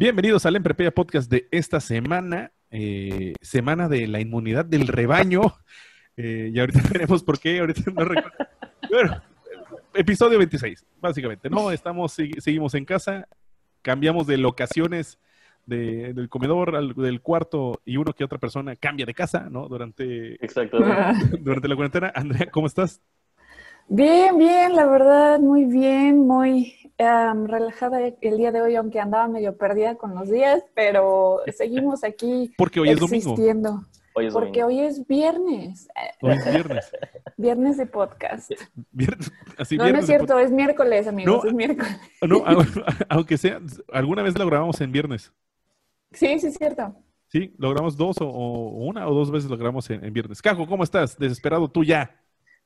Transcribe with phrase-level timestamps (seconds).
[0.00, 5.40] Bienvenidos al Emprepedia Podcast de esta semana, eh, semana de la inmunidad del rebaño.
[6.16, 8.38] Eh, y ahorita veremos por qué, ahorita no recuerdo.
[8.88, 9.20] Bueno,
[9.94, 11.50] episodio 26, básicamente.
[11.50, 13.26] No, estamos, segui- seguimos en casa,
[13.82, 15.18] cambiamos de locaciones
[15.66, 19.66] de- del comedor al del cuarto y uno que otra persona cambia de casa, ¿no?
[19.66, 21.38] Durante, Exactamente.
[21.40, 22.12] durante la cuarentena.
[22.14, 23.00] Andrea, ¿cómo estás?
[23.88, 29.56] Bien, bien, la verdad, muy bien, muy relajada el día de hoy, aunque andaba medio
[29.56, 33.34] perdida con los días, pero seguimos aquí Porque hoy es domingo.
[33.34, 35.88] Porque Hoy es hoy es viernes,
[36.22, 36.90] Hoy es viernes.
[37.36, 38.50] viernes de podcast.
[38.90, 41.48] Viernes- así No, no es cierto, es miércoles, amigos, No.
[41.48, 41.96] es miércoles.
[42.22, 42.66] No, au-
[43.08, 43.60] aunque sea,
[43.92, 45.32] alguna vez lo grabamos en viernes.
[46.10, 46.96] Sí, sí es cierto.
[47.28, 50.42] Sí, lo grabamos dos o, o una o dos veces lo grabamos en, en viernes.
[50.42, 51.16] Cajo, ¿cómo estás?
[51.16, 52.20] Desesperado tú ya.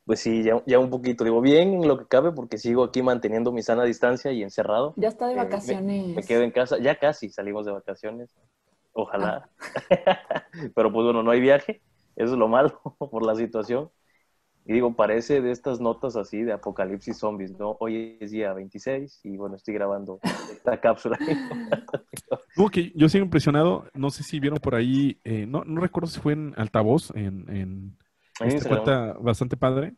[0.05, 1.25] Pues sí, ya, ya un poquito.
[1.25, 4.95] Digo, bien en lo que cabe porque sigo aquí manteniendo mi sana distancia y encerrado.
[4.97, 6.17] Ya está de Eh, me- vacaciones.
[6.17, 6.78] Me, quedo en casa.
[6.78, 8.34] Ya casi salimos de vacaciones.
[8.92, 9.48] Ojalá.
[9.58, 10.45] Ah.
[10.75, 11.83] Pero pues bueno, no hay viaje.
[12.17, 13.91] Eso es lo malo por la situación.
[14.64, 17.77] Y digo, parece de estas notas así de apocalipsis zombies, ¿no?
[17.80, 20.20] Hoy es día 26 y bueno, estoy grabando
[20.53, 21.19] esta cápsula.
[22.56, 23.86] No, que yo sigo impresionado.
[23.95, 27.48] No sé si vieron por ahí, eh, no, no recuerdo si fue en altavoz, en,
[27.48, 27.97] en
[28.41, 28.85] En esta Instagram.
[28.85, 29.95] cuenta bastante padre,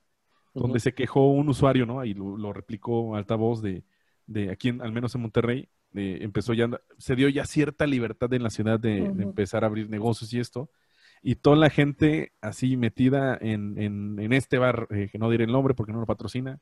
[0.54, 0.80] donde Ujú.
[0.80, 2.04] se quejó un usuario, ¿no?
[2.04, 3.84] Y lo, lo replicó altavoz de,
[4.26, 5.68] de aquí, en- al menos en Monterrey.
[5.96, 6.68] eh, empezó ya,
[6.98, 9.22] se dio ya cierta libertad en la ciudad de, de Ujú.
[9.22, 10.68] empezar a abrir negocios y esto.
[11.22, 15.44] Y toda la gente así metida en, en, en este bar, eh, que no diré
[15.44, 16.58] el nombre porque no lo patrocina.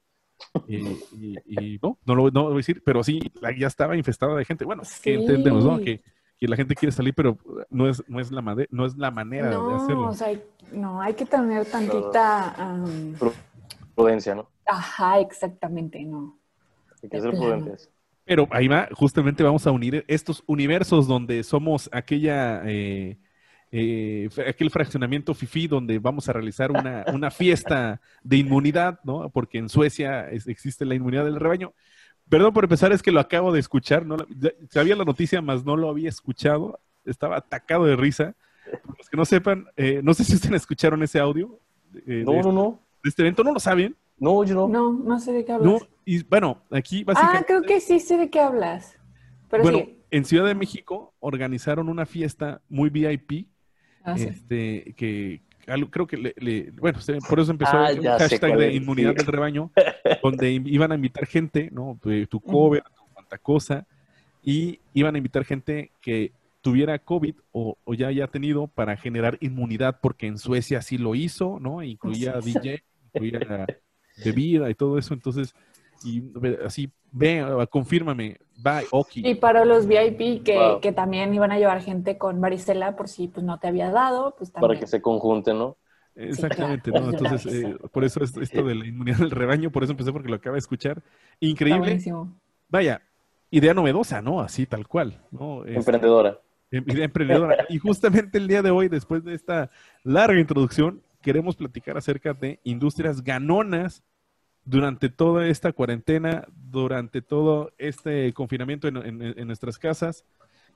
[0.69, 3.21] eh, y, y no, no lo, no lo voy a decir, pero sí,
[3.59, 4.65] ya estaba infestada de gente.
[4.65, 5.11] Bueno, que Sí.
[5.11, 5.81] entendemos, ¿no?
[5.81, 6.03] Que,
[6.43, 7.39] que la gente quiere salir, pero
[7.71, 10.09] no es, no es, la, made- no es la manera de No, hacerlo.
[10.09, 10.43] o sea, hay-
[10.73, 12.53] no, hay que tener tantita...
[13.95, 14.49] Prudencia, ¿no?
[14.67, 16.37] ajá, exactamente, no.
[17.01, 17.47] Hay que De ser plano.
[17.47, 17.91] prudentes.
[18.25, 23.19] Pero ahí va, justamente vamos a unir estos universos donde somos aquella, eh,
[23.71, 29.31] eh, aquel fraccionamiento FIFI donde vamos a realizar una, una fiesta de inmunidad, ¿no?
[29.31, 31.73] Porque en Suecia es- existe la inmunidad del rebaño.
[32.33, 34.17] Perdón por empezar, es que lo acabo de escuchar, ¿no?
[34.71, 36.81] Sabía la noticia, mas no lo había escuchado.
[37.05, 38.35] Estaba atacado de risa.
[38.65, 41.61] Para los que no sepan, eh, no sé si ustedes escucharon ese audio
[42.07, 42.81] eh, No, este, no, no.
[43.05, 43.95] de este evento, ¿no lo saben?
[44.17, 44.67] No, yo no.
[44.67, 45.83] No, no sé de qué No, hablas.
[46.07, 47.45] y bueno, aquí Ah, básicamente...
[47.49, 48.97] creo que sí sé de qué hablas.
[49.51, 49.99] Pero bueno, sí.
[50.11, 53.47] en Ciudad de México organizaron una fiesta muy VIP,
[54.05, 54.25] Ah, sí.
[54.29, 58.73] este, que algo- creo que le, le- bueno, por eso empezó Ah, sé hashtag de
[58.75, 59.71] inmunidad del rebaño,
[60.23, 61.99] donde iban a invitar gente, ¿no?
[62.03, 62.51] Tu Ujú.
[62.53, 63.87] cover, tu cuanta cosa,
[64.43, 69.39] y iban a invitar gente que tuviera COVID o, o ya haya tenido para generar
[69.41, 71.83] inmunidad, porque en Suecia sí lo hizo, ¿no?
[71.83, 72.41] Incluía.
[72.41, 73.41] DJ, incluía
[74.17, 75.55] bebida y todo eso, entonces,
[76.05, 76.23] y
[76.65, 79.09] así, ve, confírmame, bye, ok.
[79.17, 80.81] Y para los VIP que, Wow.
[80.81, 84.35] que también iban a llevar gente con varicela por si pues no te había dado,
[84.37, 84.69] pues también.
[84.69, 85.77] Para que se conjunten, ¿no?
[86.15, 87.07] Exactamente, claro.
[87.07, 87.13] ¿no?
[87.13, 90.29] Entonces, eh, por eso es esto de la inmunidad del rebaño, por eso empecé porque
[90.29, 91.03] lo acaba de escuchar.
[91.41, 91.81] Increíble.
[91.81, 92.33] buenísimo.
[92.69, 93.03] Vaya,
[93.51, 94.41] idea novedosa, ¿no?
[94.41, 95.65] Así tal cual, ¿no?
[95.65, 96.39] Es- Emprendedora.
[96.71, 97.65] em- idea emprendedora.
[97.69, 99.71] Y justamente el día de hoy, después de esta
[100.05, 104.03] larga introducción, queremos platicar acerca de industrias ganonas
[104.65, 110.25] durante toda esta cuarentena, durante todo este confinamiento en, en- en nuestras casas.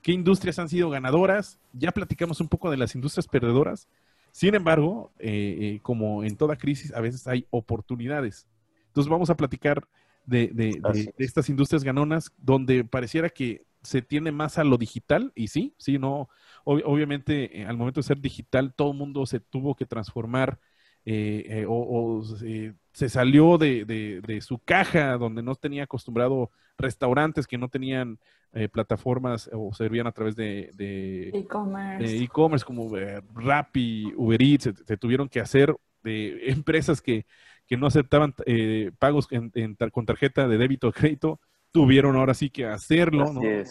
[0.03, 1.59] ¿Qué industrias han sido ganadoras?
[1.73, 3.89] Ya platicamos un poco de las industrias perdedoras.
[4.33, 8.47] Sin embargo, eh, eh, como en toda crisis, a veces hay oportunidades.
[8.89, 9.89] Entonces vamos a platicar
[10.25, 11.25] de, de- de- de es.
[11.25, 15.99] estas industrias ganonas donde pareciera que se tiende más a lo digital y sí, sí,
[15.99, 16.29] no,
[16.65, 20.59] ob- obviamente eh, al momento de ser digital todo el mundo se tuvo que transformar
[21.07, 25.85] eh, eh, o, o, eh, se salió de, de- de su caja donde no tenía
[25.85, 28.19] acostumbrado restaurantes que no tenían
[28.53, 32.05] eh, plataformas o servían a través de, de- E-commerce.
[32.05, 37.25] de e-commerce como eh, Rappi, Uber Eats, se, se tuvieron que hacer de empresas que,
[37.67, 39.53] que no aceptaban eh, pagos en-
[39.93, 41.41] con tarjeta de débito o crédito,
[41.73, 43.25] tuvieron ahora sí que hacerlo.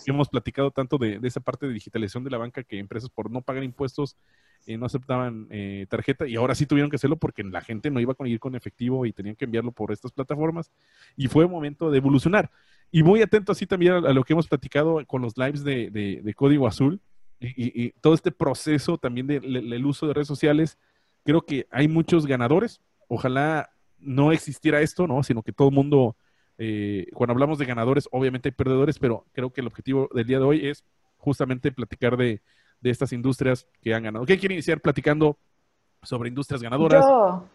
[0.05, 3.31] Hemos platicado tanto de, de esa parte de digitalización de la banca que empresas por
[3.31, 4.15] no pagar impuestos
[4.67, 7.99] eh, no aceptaban eh, tarjeta y ahora sí tuvieron que hacerlo porque la gente no
[7.99, 10.71] iba a ir con efectivo y tenían que enviarlo por estas plataformas
[11.15, 12.49] y fue momento de evolucionar.
[12.91, 16.67] Y muy atento así también a, lo que hemos platicado con los lives de, Código
[16.67, 16.99] Azul
[17.39, 20.77] y, todo este proceso también del uso de redes sociales.
[21.23, 22.81] Creo que hay muchos ganadores.
[23.07, 23.69] Ojalá
[23.99, 25.23] no existiera esto, ¿no?
[25.23, 26.15] Sino que todo el mundo,
[26.57, 30.39] eh, cuando hablamos de ganadores, obviamente hay perdedores, pero creo que el objetivo del día
[30.39, 30.83] de hoy es
[31.17, 32.41] justamente platicar de,
[32.81, 34.25] de estas industrias que han ganado.
[34.25, 35.37] ¿Qué quiere iniciar platicando
[36.01, 37.05] sobre industrias ganadoras,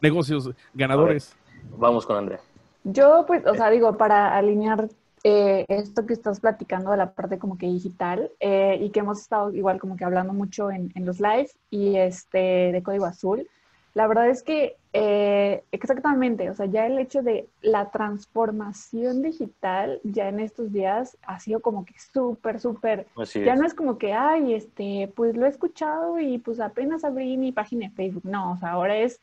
[0.00, 1.36] negocios ganadores?
[1.76, 2.40] Vamos con Andrea.
[2.84, 4.88] Yo, pues, o sea, digo, para alinear
[5.22, 9.20] eh, esto que estás platicando de la parte como que digital eh, y que hemos
[9.20, 13.46] estado igual como que hablando mucho en, en los lives y este de código azul,
[13.94, 20.00] la verdad es que eh, exactamente, o sea, ya el hecho de la transformación digital
[20.04, 24.12] ya en estos días ha sido como que súper, súper, ya no es como que,
[24.12, 28.52] ay, este, pues lo he escuchado y pues apenas abrí mi página de Facebook, no,
[28.52, 29.20] o sea, ahora es,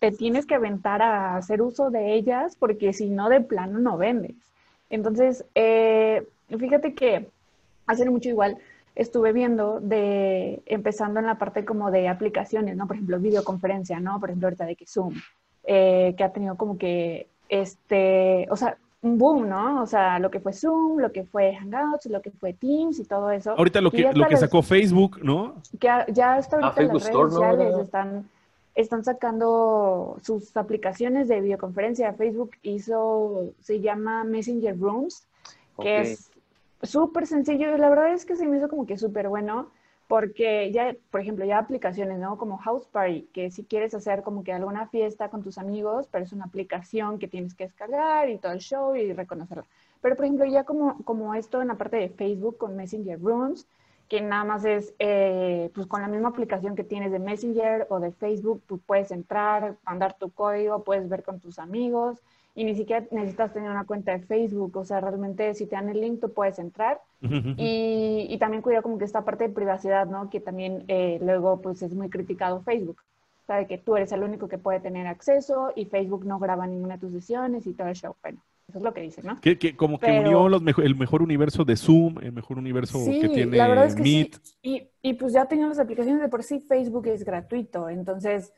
[0.00, 3.96] te tienes que aventar a hacer uso de ellas porque si no, de plano no
[3.96, 4.34] vendes.
[4.90, 7.28] Entonces, eh, fíjate que
[7.86, 8.58] hace mucho igual,
[8.94, 12.86] estuve viendo de, empezando en la parte como de aplicaciones, ¿no?
[12.86, 14.20] Por ejemplo, videoconferencia, ¿no?
[14.20, 15.14] Por ejemplo, ahorita de que Zoom,
[15.64, 19.82] eh, que ha tenido como que, este, o sea, un boom, ¿no?
[19.82, 23.04] O sea, lo que fue Zoom, lo que fue Hangouts, lo que fue Teams y
[23.04, 23.52] todo eso.
[23.56, 25.54] Ahorita lo que, lo que sacó Facebook, ¿no?
[25.78, 28.28] Que ya está ahorita ah, las redes sociales están,
[28.74, 32.12] están sacando sus aplicaciones de videoconferencia.
[32.12, 35.26] Facebook hizo, se llama Messenger Rooms,
[35.80, 36.29] que es
[36.82, 37.76] súper sencillo.
[37.76, 39.70] La verdad es que se me hizo como que súper bueno
[40.10, 42.36] porque ya, por ejemplo, ya aplicaciones, ¿no?
[42.36, 46.24] Como House Party, que si quieres hacer como que alguna fiesta con tus amigos, pero
[46.24, 49.66] es una aplicación que tienes que descargar y todo el show y reconocerla.
[50.00, 53.68] Pero, por ejemplo, ya como, como esto en la parte de Facebook con Messenger Rooms,
[54.08, 58.00] que nada más es, eh, pues con la misma aplicación que tienes de Messenger o
[58.00, 62.20] de Facebook, pues puedes entrar, mandar tu código, puedes ver con tus amigos
[62.54, 65.88] y ni siquiera necesitas tener una cuenta de Facebook, o sea, realmente si te dan
[65.88, 70.06] el link tú puedes entrar y, y, también cuida como que esta parte de privacidad,
[70.06, 70.30] ¿no?
[70.30, 73.02] Que también eh, luego pues es muy criticado Facebook,
[73.46, 76.94] sabe que tú eres el único que puede tener acceso y Facebook no graba ninguna
[76.94, 78.40] de tus sesiones y todo el show, bueno.
[78.68, 79.40] Eso es lo que dice, ¿no?
[79.40, 83.28] Que, que como que unió los el mejor universo de Zoom, el mejor universo que
[83.28, 84.34] tiene la verdad es que Meet.
[84.42, 84.56] Sí.
[84.62, 88.52] Y, y, pues ya teniendo las aplicaciones de por sí, Facebook es gratuito, entonces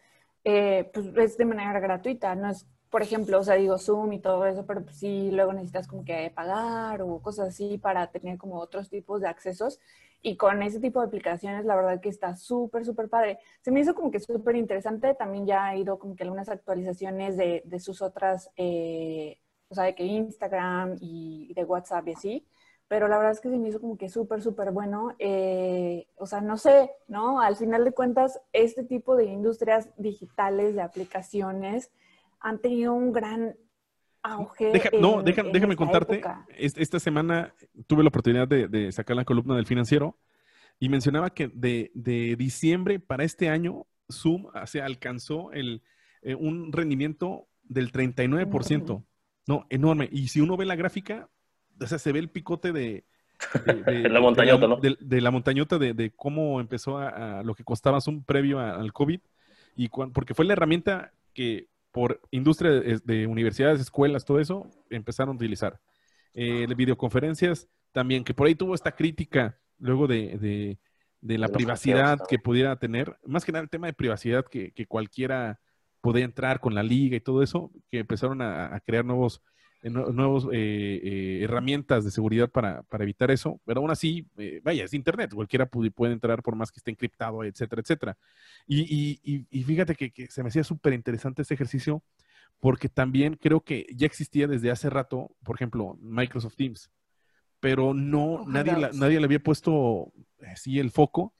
[0.45, 4.19] eh, pues es de manera gratuita, no es por ejemplo, o sea, digo Zoom y
[4.21, 8.37] todo eso, pero pues sí, luego necesitas como que pagar o cosas así para tener
[8.37, 9.81] como otros tipos de accesos.
[10.21, 13.39] Y con ese tipo de aplicaciones, la verdad que está súper, súper padre.
[13.63, 15.15] Se me hizo como que súper interesante.
[15.15, 19.85] También ya ha ido como que algunas actualizaciones de, de sus otras, eh, o sea,
[19.85, 22.47] de que Instagram y de WhatsApp y así.
[22.89, 25.17] Pero la verdad es que se me hizo como que súper, súper bueno.
[25.19, 27.41] Eh, o sea, no sé, ¿no?
[27.41, 31.91] Al final de cuentas, este tipo de industrias digitales, de aplicaciones,
[32.43, 33.55] han tenido un gran
[34.23, 34.73] auge.
[35.01, 36.23] no, déjame contarte,
[36.57, 37.55] esta semana
[37.87, 40.19] tuve la oportunidad de, sacar la columna del financiero
[40.79, 41.91] y mencionaba que de,
[42.37, 45.83] diciembre para este año, Zoom se alcanzó el,
[46.23, 49.05] eh, un rendimiento del 39%.
[49.47, 50.09] No, enorme.
[50.13, 51.29] Y si uno ve la gráfica,
[51.81, 53.05] o sea, se ve el picote de,
[53.65, 54.77] de, la montañota, ¿no?
[54.77, 59.21] De, la montañota de, cómo empezó a, lo que costaba Zoom previo al COVID.
[59.75, 65.37] Y porque fue la herramienta que por industria de, universidades, escuelas, todo eso, empezaron a
[65.37, 65.81] utilizar.
[66.35, 70.79] Eh, videoconferencias también, que por ahí tuvo esta crítica luego de,
[71.21, 75.61] la privacidad que pudiera tener, más que nada el tema de privacidad que, cualquiera
[76.01, 79.43] podía entrar con la liga y todo eso, que empezaron a crear nuevos
[79.91, 84.27] nuevas eh, eh, herramientas de seguridad para, evitar eso, pero aún así,
[84.63, 88.19] vaya, es Internet, cualquiera puede, puede, entrar por más que esté encriptado, etcétera, etcétera.
[88.67, 89.21] Y,
[89.51, 92.03] y, fíjate que, se me hacía súper interesante este ejercicio
[92.61, 96.91] porque también creo que ya existía desde hace rato, por ejemplo, Microsoft Teams,
[97.59, 100.13] pero no, nadie, nadie le había puesto
[100.47, 101.35] así el foco,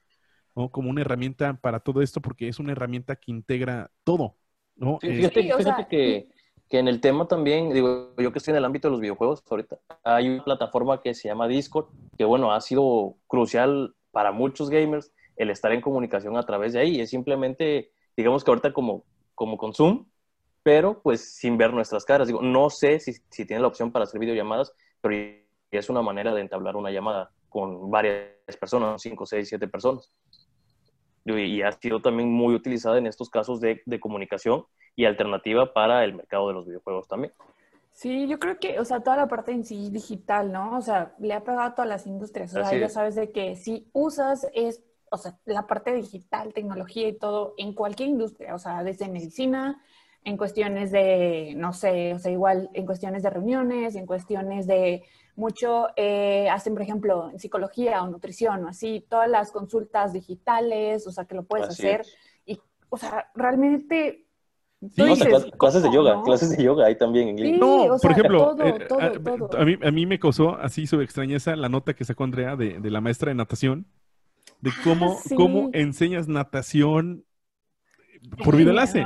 [0.55, 0.69] ¿no?
[0.69, 4.37] Como una herramienta para todo esto, porque es una herramienta que integra todo,
[4.75, 4.99] ¿no?
[4.99, 6.27] fíjate, fíjate que
[6.69, 9.43] que en el tema también, digo, yo que estoy en el ámbito de los videojuegos
[9.49, 14.69] ahorita, hay una plataforma que se llama Discord, que bueno, ha sido crucial para muchos
[14.69, 16.99] gamers el estar en comunicación a través de ahí.
[16.99, 19.03] Es simplemente, digamos que ahorita como,
[19.35, 20.05] como con Zoom,
[20.63, 22.27] pero pues sin ver nuestras caras.
[22.27, 25.15] Digo, no sé si, si tiene la opción para hacer videollamadas, pero
[25.71, 30.11] es una manera de entablar una llamada con varias personas, 5, 6, 7 personas.
[31.25, 34.65] Y ha sido también muy utilizada en estos casos de, de comunicación
[34.95, 37.33] y alternativa para el mercado de los videojuegos también.
[37.93, 40.77] Sí, yo creo que, o sea, toda la parte en sí digital, ¿no?
[40.77, 42.53] O sea, le ha pegado a todas las industrias.
[42.55, 47.07] O sea, ya sabes de que si usas es, o sea, la parte digital, tecnología
[47.07, 49.79] y todo en cualquier industria, o sea, desde medicina,
[50.25, 55.03] en cuestiones de, no sé, o sea, igual en cuestiones de reuniones, en cuestiones de
[55.35, 61.07] mucho, eh, hacen, por ejemplo, en psicología o nutrición o así, todas las consultas digitales,
[61.07, 62.05] o sea, que lo puedes hacer.
[62.45, 64.25] Y, o sea, realmente
[65.57, 68.87] clases de yoga, clases de yoga ahí también en no, por ejemplo, eh,
[69.57, 72.79] a, mí, a, mí, me causó así su extrañeza la nota que sacó Andrea de,
[72.79, 73.87] de la maestra de natación,
[74.59, 77.25] de ah, cómo, cómo enseñas natación
[78.43, 79.05] por video enlace.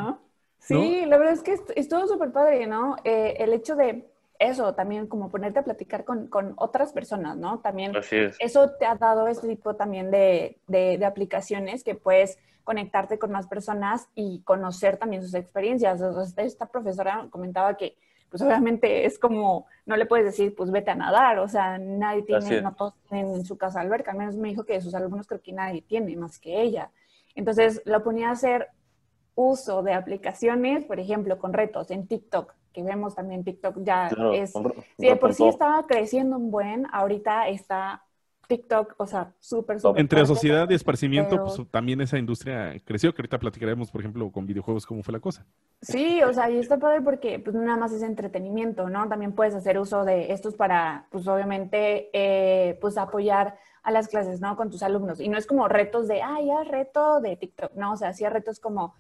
[0.67, 2.97] Sí, la verdad es que es, todo súper padre, ¿no?
[3.03, 4.05] Eh, el hecho de
[4.39, 7.59] eso, también como ponerte a platicar con, con otras personas, ¿no?
[7.59, 7.93] También
[8.39, 13.31] eso te ha dado este tipo también de, de, de aplicaciones que puedes conectarte con
[13.31, 16.01] más personas y conocer también sus experiencias.
[16.35, 17.95] esta profesora comentaba que,
[18.29, 22.23] pues obviamente es como, no le puedes decir, pues vete a nadar, o sea, nadie
[22.23, 24.93] tiene, no todos tienen en su casa alberca, al menos me dijo que de sus
[24.93, 26.91] alumnos creo que nadie tiene más que ella.
[27.35, 28.67] Entonces, lo ponía a hacer
[29.37, 34.51] uso de aplicaciones, por ejemplo, con retos en TikTok, que vemos también TikTok ya es,
[34.97, 38.03] si de por sí estaba creciendo un buen, ahorita está
[38.47, 40.01] TikTok, o sea, súper, súper.
[40.01, 44.47] Entre sociedad y esparcimiento, pues también esa industria creció, que ahorita platicaremos, por ejemplo, con
[44.47, 45.45] videojuegos, cómo fue la cosa.
[45.81, 49.07] Sí, o sea, y está padre porque pues nada más es entretenimiento, ¿no?
[49.07, 54.41] También puedes hacer uso de estos para, pues obviamente, eh, pues apoyar a las clases,
[54.41, 54.55] ¿no?
[54.55, 55.19] Con tus alumnos.
[55.19, 57.93] Y no es como retos de, ah, ya reto de TikTok, ¿no?
[57.93, 58.95] O sea, sí retos como,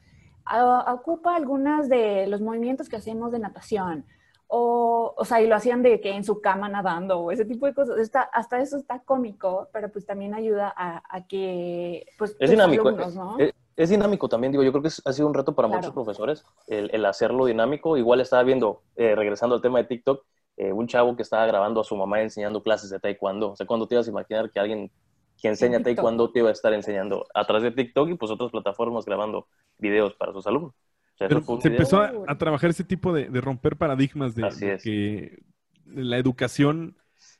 [0.87, 4.05] ocupa algunas de los movimientos que hacemos de natación
[4.47, 7.65] o, o sea, y lo hacían de que en su cama nadando o ese tipo
[7.65, 7.99] de cosas.
[7.99, 12.91] Está, hasta eso está cómico, pero pues también ayuda a, que, pues, es dinámico.
[12.91, 13.37] ¿no?
[13.75, 16.89] es, dinámico también, digo, yo creo que ha sido un reto para muchos profesores el,
[16.93, 17.97] el, hacerlo dinámico.
[17.97, 20.25] Igual estaba viendo, eh, regresando al tema de TikTok,
[20.55, 23.51] eh, un chavo que estaba grabando a su mamá enseñando clases de taekwondo.
[23.51, 24.91] O sea, cuando te ibas a imaginar que alguien
[25.39, 28.51] que enseña taekwondo te iba a estar enseñando a través de TikTok y pues otras
[28.51, 30.73] plataformas grabando videos para sus alumnos.
[31.17, 35.39] Pero se empezó a, trabajar ese tipo de, romper paradigmas de, que
[35.85, 36.95] la educación,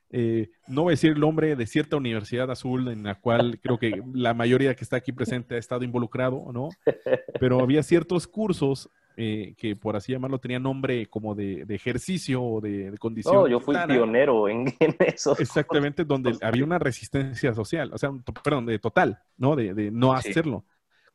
[0.09, 3.77] eh, no voy a decir el nombre de cierta universidad azul en la cual creo
[3.77, 6.69] que la mayoría que está aquí presente ha estado involucrado, ¿no?
[7.39, 8.89] Pero había ciertos cursos
[9.19, 13.33] eh, que, por así llamarlo, tenían nombre como de, ejercicio o de, condición.
[13.33, 14.67] No, yo fui pionero en,
[14.99, 15.35] eso.
[15.39, 18.11] Exactamente, donde había una resistencia social, o sea,
[18.43, 19.55] perdón, de total, ¿no?
[19.55, 20.65] De, no hacerlo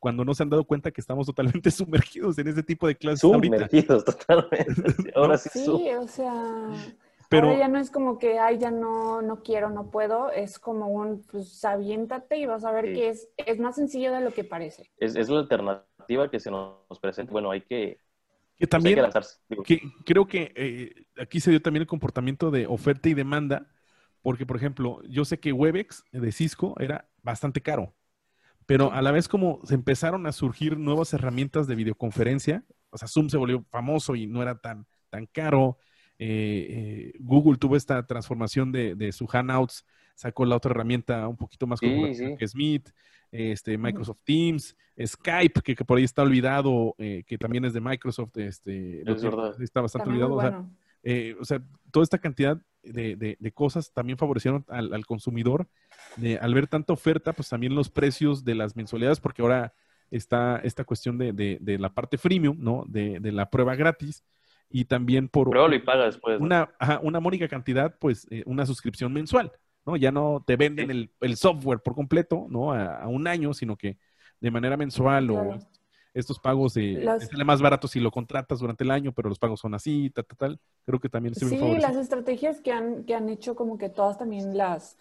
[0.00, 3.20] cuando no se han dado cuenta que estamos totalmente sumergidos en ese tipo de clases
[3.20, 5.12] sumergidos, totalmente.
[5.14, 6.72] Ahora sí, sí o sea,
[7.32, 10.58] pero ahora ya no es como que, ay, ya no, no quiero, no puedo, es
[10.58, 14.32] como un, pues, aviéntate y vas a ver que es, es más sencillo de lo
[14.32, 14.90] que parece.
[14.98, 15.86] Es, es la alternativa
[16.30, 17.32] que se nos presenta.
[17.32, 17.98] Bueno, hay que...
[18.56, 19.00] Que pues, también,
[19.64, 23.66] que creo que eh, aquí se dio también el comportamiento de oferta y demanda,
[24.20, 27.94] porque, por ejemplo, yo sé que Webex de Cisco era bastante caro.
[28.66, 33.08] Pero a la vez como se empezaron a surgir nuevas herramientas de videoconferencia, o sea,
[33.08, 35.78] Zoom se volvió famoso y no era tan, tan caro.
[36.18, 41.66] Eh, eh, Google tuvo esta transformación de, su Hangouts, sacó la otra herramienta un poquito
[41.66, 42.90] más como que Meet,
[43.32, 48.36] este, Microsoft Teams, Skype, que, por ahí está olvidado, eh, que también es de Microsoft,
[48.36, 49.02] este,
[49.60, 50.68] está bastante olvidado.
[51.40, 51.60] O, sea,
[51.90, 55.66] toda esta cantidad de, cosas también favorecieron al consumidor
[56.40, 59.74] al ver tanta oferta, pues también los precios de las mensualidades, porque ahora
[60.10, 62.84] está esta cuestión de, la parte freemium, ¿no?
[62.86, 64.24] De, la prueba gratis
[64.68, 66.70] y también por y paga después, una,
[67.02, 69.52] una mónica cantidad, pues eh, una suscripción mensual,
[69.86, 69.96] ¿no?
[69.96, 72.72] Ya no te venden el, software por completo, ¿no?
[72.72, 73.98] A, un año, sino que
[74.40, 75.58] de manera mensual o
[76.14, 79.60] estos pagos de sale más barato si lo contratas durante el año, pero los pagos
[79.60, 80.60] son así, tal, tal, tal.
[80.84, 84.18] Creo que también se Sí, las estrategias que han, que han hecho como que todas
[84.18, 84.98] también las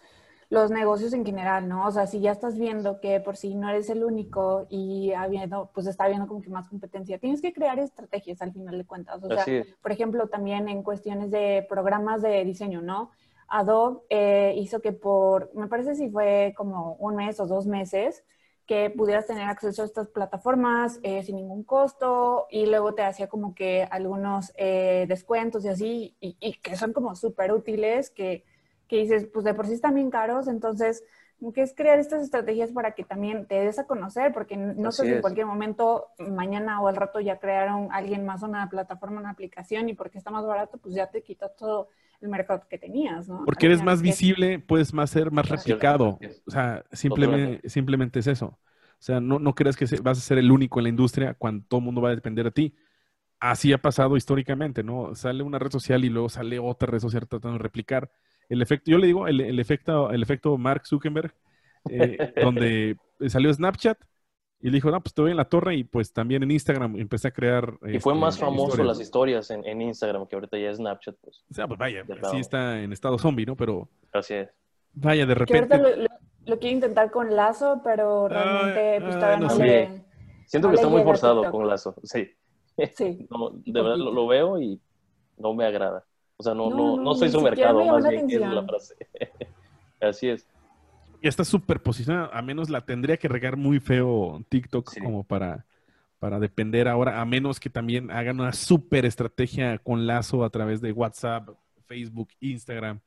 [0.52, 1.86] los negocios en general, ¿no?
[1.86, 5.70] O sea, si ya estás viendo que por si no eres el único y habiendo,
[5.72, 9.22] pues está habiendo como que más competencia, tienes que crear estrategias al final de cuentas.
[9.22, 9.46] O sea,
[9.80, 13.12] por ejemplo, también en cuestiones de programas de diseño, ¿no?
[13.52, 18.24] Adobe eh, hizo que por, me parece si fue como un mes o dos meses,
[18.66, 23.28] que pudieras tener acceso a estas plataformas eh, sin ningún costo y luego te hacía
[23.28, 28.44] como que algunos eh, descuentos y así, y, y que son como súper útiles, que
[28.92, 31.02] que dices, pues de por sí están bien caros, entonces,
[31.54, 34.34] ¿qué es crear estas estrategias para que también te des a conocer?
[34.34, 38.42] Porque no sé si en cualquier momento, mañana o al rato ya crearon alguien más
[38.42, 41.88] una plataforma, una aplicación y porque está más barato, pues ya te quitó todo
[42.22, 43.44] el mercado que tenías, ¿no?
[43.44, 46.18] Porque eres más visible, puedes más ser más replicado.
[46.46, 48.46] O sea, simplemente, simplemente es eso.
[48.46, 51.64] O sea, no, no creas que vas a ser el único en la industria cuando
[51.66, 52.74] todo el mundo va a depender de ti.
[53.40, 55.14] Así ha pasado históricamente, ¿no?
[55.16, 58.10] Sale una red social y luego sale otra red social tratando de replicar
[58.48, 61.34] el efecto, yo le digo, el, efecto, el efecto Mark Zuckerberg,
[61.88, 62.96] eh, donde
[63.28, 63.98] salió Snapchat
[64.62, 66.96] y le dijo, no, pues te voy en la torre y pues también en Instagram
[66.96, 67.74] empecé a crear...
[67.82, 71.16] Y fue este, más famoso las historias en, en, Instagram que ahorita ya es Snapchat.
[71.20, 73.56] Pues, o sea, pues vaya, sí está en estado zombie, ¿no?
[73.56, 73.88] Pero...
[74.12, 74.50] Así es.
[74.92, 75.76] Vaya, de repente...
[75.76, 76.08] Lo, lo,
[76.46, 80.04] lo, quiero intentar con Lazo, pero realmente pues todavía no, no le...
[80.46, 82.30] Siento que está muy forzado con Lazo, sí.
[82.96, 83.26] Sí.
[83.30, 84.80] no, de verdad lo, lo, veo y
[85.36, 86.04] no me agrada.
[86.36, 88.94] O sea, no, no, no, soy su mercado, más bien que es la frase.
[90.00, 90.48] Así es.
[91.22, 95.00] Ya está súper posicionada, a menos la tendría que regar muy feo TikTok sí.
[95.00, 95.66] como para,
[96.18, 100.80] para depender ahora, a menos que también hagan una súper estrategia con lazo a través
[100.80, 101.48] de WhatsApp,
[101.86, 103.00] Facebook, Instagram,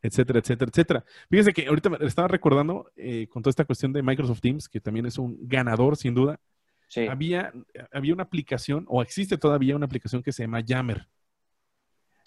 [0.00, 1.04] etcétera, etcétera, etcétera.
[1.28, 4.80] Fíjense que ahorita me estaba recordando eh, con toda esta cuestión de Microsoft Teams, que
[4.80, 6.38] también es un ganador sin duda.
[6.88, 7.06] Sí.
[7.08, 7.52] Había,
[7.92, 11.08] había una aplicación, o existe todavía una aplicación que se llama Yammer.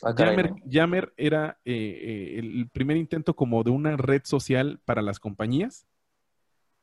[0.02, 0.16] Ah,
[0.66, 5.88] Yammer, era eh, eh, el primer intento como de una red social para las compañías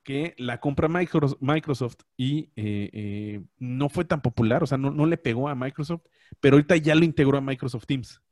[0.03, 5.17] que la compra Microsoft y eh, no fue tan popular, o sea, no, no, le
[5.17, 6.03] pegó a Microsoft,
[6.39, 8.23] pero ahorita ya lo integró a Microsoft Teams.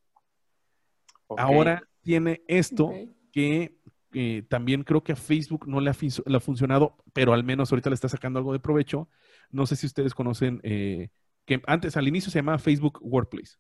[1.26, 1.44] Okay.
[1.44, 2.92] Ahora tiene esto
[3.32, 3.76] que
[4.48, 7.90] también creo que a Facebook no le ha, le ha, funcionado, pero al menos ahorita
[7.90, 9.08] le está sacando algo de provecho.
[9.50, 11.08] No sé si ustedes conocen eh,
[11.44, 13.56] que antes, al inicio se llamaba Facebook Workplace.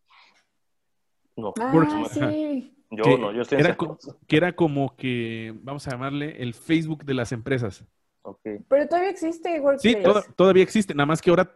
[1.36, 1.52] No.
[1.60, 2.70] Ah, sí.
[2.90, 3.98] Yo que no, yo estoy en era, esa co-
[4.28, 7.84] que era como que, vamos a llamarle, el Facebook de las empresas.
[8.22, 8.40] Ok.
[8.68, 9.96] Pero todavía existe Sí, Workplace.
[10.02, 11.50] toda- todavía existe, nada más que ahora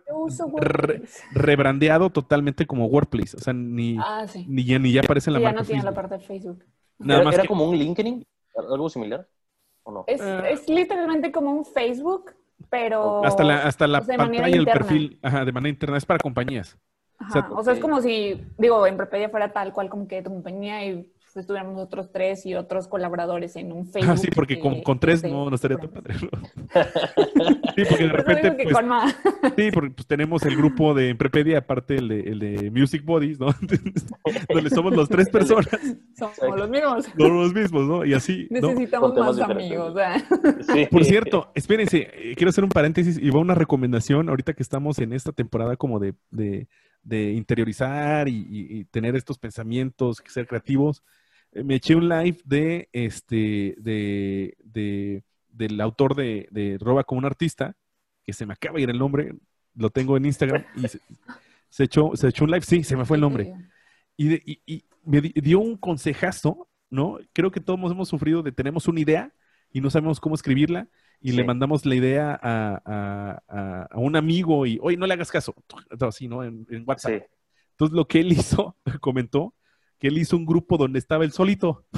[0.61, 3.37] re- rebrandeado totalmente como Workplace.
[3.37, 4.45] O sea, ni, Ah, sí.
[4.49, 6.21] ni, ya, ni ya aparece en la Sí, ya marca no tiene la parte de
[6.21, 6.65] Facebook.
[6.99, 8.27] Nada ¿Era, más era que- como un LinkedIn?
[8.57, 9.29] ¿Algo similar?
[9.85, 10.05] ¿O no?
[10.09, 10.49] Es, Ah.
[10.51, 12.33] es literalmente como un Facebook,
[12.69, 13.25] pero...
[13.25, 14.81] hasta la, hasta la o sea, de manera pantalla, el interna.
[14.81, 16.77] perfil, ajá, de manera interna, es para compañías.
[17.19, 20.07] Ajá, o sea, o sea, es como si, digo, en Prepedia fuera tal cual como
[20.07, 24.13] que tu compañía y pues, estuviéramos nosotros tres y otros colaboradores en un Facebook.
[24.13, 26.15] Ah, sí, porque con, que- con tres no, no estaría tan padre.
[26.23, 26.29] ¿no?
[27.77, 29.17] sí, porque de eso repente, pues, con más.
[29.57, 33.39] sí, porque pues, tenemos el grupo de Prepedia, aparte el de, el de Music Bodies,
[33.41, 33.47] ¿no?
[34.49, 35.69] Donde somos los tres personas,
[36.17, 37.07] Somos los mismos.
[37.17, 38.05] no los mismos, ¿no?
[38.05, 38.69] Y así, ¿no?
[38.69, 39.67] Necesitamos más diferentes.
[39.77, 39.97] amigos.
[40.01, 40.63] ¿eh?
[40.73, 40.87] Sí.
[40.91, 44.99] Por cierto, espérense, eh, quiero hacer un paréntesis y va una recomendación ahorita que estamos
[44.99, 46.69] en esta temporada como de, de,
[47.09, 51.03] de interiorizar y, tener estos pensamientos, ser creativos.
[51.53, 57.19] Eh, Me eché un live de este de, de- del autor de, de Roba como
[57.21, 57.75] un artista,
[58.25, 59.35] que se me acaba de ir el nombre,
[59.75, 61.01] lo tengo en Instagram y se,
[61.71, 63.53] se echó, se echó un live, sí, se me fue el nombre
[64.17, 67.19] y, y- me di- dio un consejazo, ¿no?
[67.33, 69.33] Creo que todos hemos sufrido de tenemos una idea
[69.73, 70.89] y no sabemos cómo escribirla
[71.21, 75.15] y le mandamos la idea a, a- a- a un amigo y, oye, no le
[75.15, 75.55] hagas caso,
[76.01, 76.45] así, ¿no?
[76.45, 77.13] En, en WhatsApp.
[77.13, 77.23] Sí.
[77.73, 79.55] Entonces lo que él hizo, comentó,
[79.99, 81.85] que él hizo un grupo donde estaba él solito.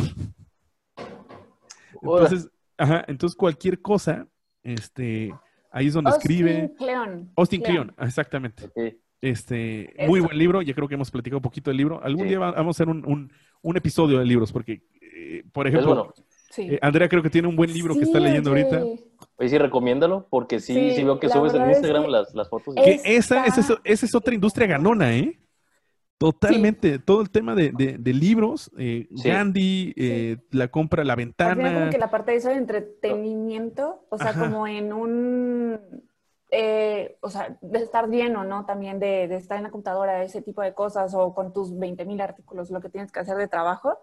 [2.03, 4.27] Entonces, ajá, entonces cualquier cosa,
[4.63, 5.35] este,
[5.71, 6.73] ahí es donde Austin escribe.
[6.79, 7.31] Kleon.
[7.37, 8.71] Austin Kleon, exactamente.
[9.21, 10.09] Este, Eso.
[10.11, 12.03] muy buen libro, ya creo que hemos platicado un poquito del libro.
[12.03, 12.29] Algún Sí.
[12.31, 13.31] día va- vamos a hacer un, un-
[13.63, 16.15] un episodio de libros, porque, eh, por ejemplo, bueno.
[16.51, 16.63] Sí.
[16.71, 18.63] eh, Andrea creo que tiene un buen libro que está leyendo oye.
[18.63, 19.03] ahorita.
[19.40, 22.48] Oye, sí, recomiéndalo, porque sí, sí, Sí, veo que subes en Instagram que las, las
[22.48, 22.74] fotos.
[22.74, 25.37] Que Está- esa, esa, es, esa es otra industria ganona, ¿eh?
[26.18, 26.98] Totalmente.
[26.98, 29.29] Todo el tema de, de- de libros, eh, Sí.
[29.31, 31.90] Gandhi, eh, la compra, la Al final como ventana.
[31.90, 34.40] que la parte de eso de entretenimiento, o sea, Ajá.
[34.44, 35.81] como en un,
[36.50, 38.66] eh, o sea, de estar lleno, ¿no?
[38.66, 42.05] También de, de estar en la computadora, ese tipo de cosas, o con tus 20
[42.05, 43.96] mil artículos, lo que tienes que hacer de trabajo,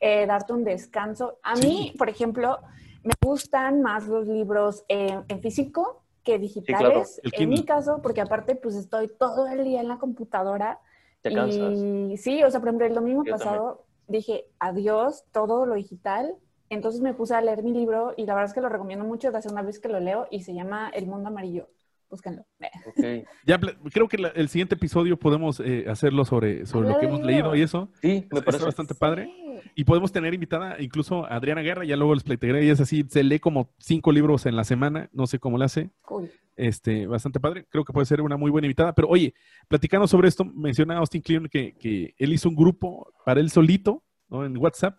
[0.00, 1.38] eh, darte un descanso.
[1.42, 2.60] A mí, por ejemplo,
[3.04, 7.20] me gustan más los libros en, en físico que digitales.
[7.24, 10.78] El en mi caso, porque aparte, pues estoy todo el día en la computadora.
[11.20, 11.72] Te cansas.
[11.74, 16.34] Y sí, o sea, por ejemplo, el domingo Yo pasado dije adiós, todo lo digital.
[16.70, 19.30] Entonces me puse a leer mi libro y la verdad es que lo recomiendo mucho,
[19.30, 21.68] la segunda vez que lo leo y se llama El Mundo Amarillo.
[22.08, 22.42] Búsquenlo.
[22.86, 23.04] Ok.
[23.46, 23.58] Ya
[23.92, 27.54] creo que la- el siguiente episodio podemos eh, hacerlo sobre, sobre lo que hemos leído
[27.56, 27.88] y eso.
[28.00, 28.64] Sí, me Está parece.
[28.64, 29.30] bastante padre.
[29.74, 33.04] Y podemos tener invitada incluso a Adriana Guerra, ya luego les platicaré, ella es así,
[33.08, 36.30] se lee como cinco libros en la semana, no sé cómo la hace, Cool.
[36.56, 39.34] este, bastante padre, creo que puede ser una muy buena invitada, pero oye,
[39.68, 44.02] platicando sobre esto, menciona Austin Kleon que, que él hizo un grupo para él solito,
[44.28, 44.44] ¿no?
[44.44, 44.98] En WhatsApp,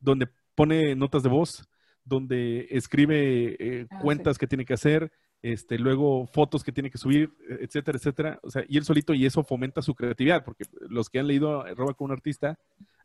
[0.00, 1.68] donde pone notas de voz,
[2.04, 6.98] donde escribe eh, Ah, cuentas que tiene que hacer, este, luego fotos que tiene que
[6.98, 10.64] subir, eh, etcétera, etcétera, o sea, y él solito, y eso fomenta su creatividad, porque
[10.88, 12.58] los que han leído eh, Roba con un artista,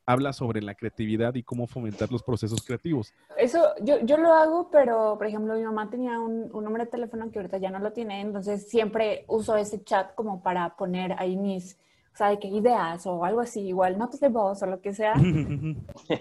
[0.06, 3.14] habla sobre la creatividad y cómo fomentar los procesos creativos.
[3.38, 6.92] Eso yo, yo lo hago, pero por ejemplo mi mamá tenía un, un número de
[6.92, 11.16] teléfono que ahorita ya no lo tiene, entonces siempre uso ese chat como para poner
[11.18, 11.78] ahí mis
[12.14, 14.94] o sea, de que ideas o algo así, igual notas de voz o lo que
[14.94, 15.14] sea.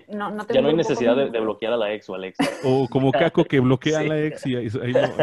[0.09, 2.38] No, no ya no hay necesidad de, bloquear a la ex o al ex.
[2.64, 4.68] O como Caco que bloquea a la ex y ahí,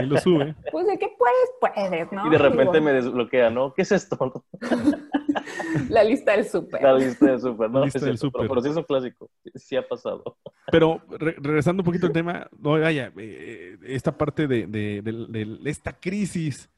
[0.05, 0.55] lo, sube.
[0.71, 2.27] Pues de que puedes, puedes, ¿no?
[2.27, 3.73] Y de repente me desbloquea, ¿no?
[3.73, 4.43] ¿Qué es esto?
[5.89, 6.81] la lista del súper.
[6.81, 7.79] La lista del súper, ¿no?
[7.79, 8.47] La lista del súper.
[8.47, 10.37] Pero, sí es un clásico, sí ha pasado.
[10.71, 15.93] Pero regresando un poquito al tema, no, vaya, eh, esta parte de, de, de esta
[15.93, 16.69] crisis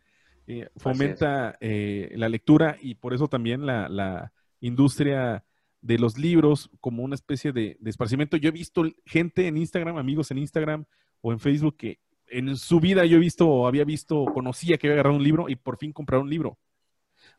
[0.60, 4.32] eh, fomenta eh, la lectura y por eso también la,
[4.64, 5.44] industria
[5.82, 8.38] de los libros como una especie de, esparcimiento.
[8.38, 10.86] Yo he visto gente en Instagram, amigos en Instagram
[11.22, 14.88] o en Facebook que en su vida yo he visto o había visto, conocía que
[14.88, 16.58] había agarrado un libro y por fin compraron un libro.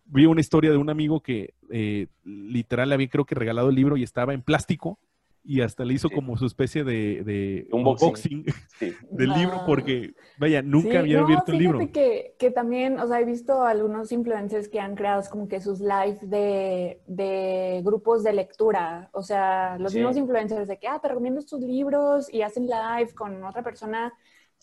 [0.04, 3.96] Vi una historia de un amigo que eh, literal había creo que regalado el libro
[3.96, 4.98] y estaba en plástico
[5.44, 8.44] y hasta le hizo como su especie de, de unboxing,
[9.10, 11.78] del libro porque, vaya, nunca había abierto el libro.
[11.92, 15.80] Que, que también, o sea, he visto algunos influencers que han creado como que sus
[15.80, 21.08] lives de, de grupos de lectura, o sea, los mismos influencers de que, ah, te
[21.08, 24.12] recomiendo estos libros y hacen live con otra persona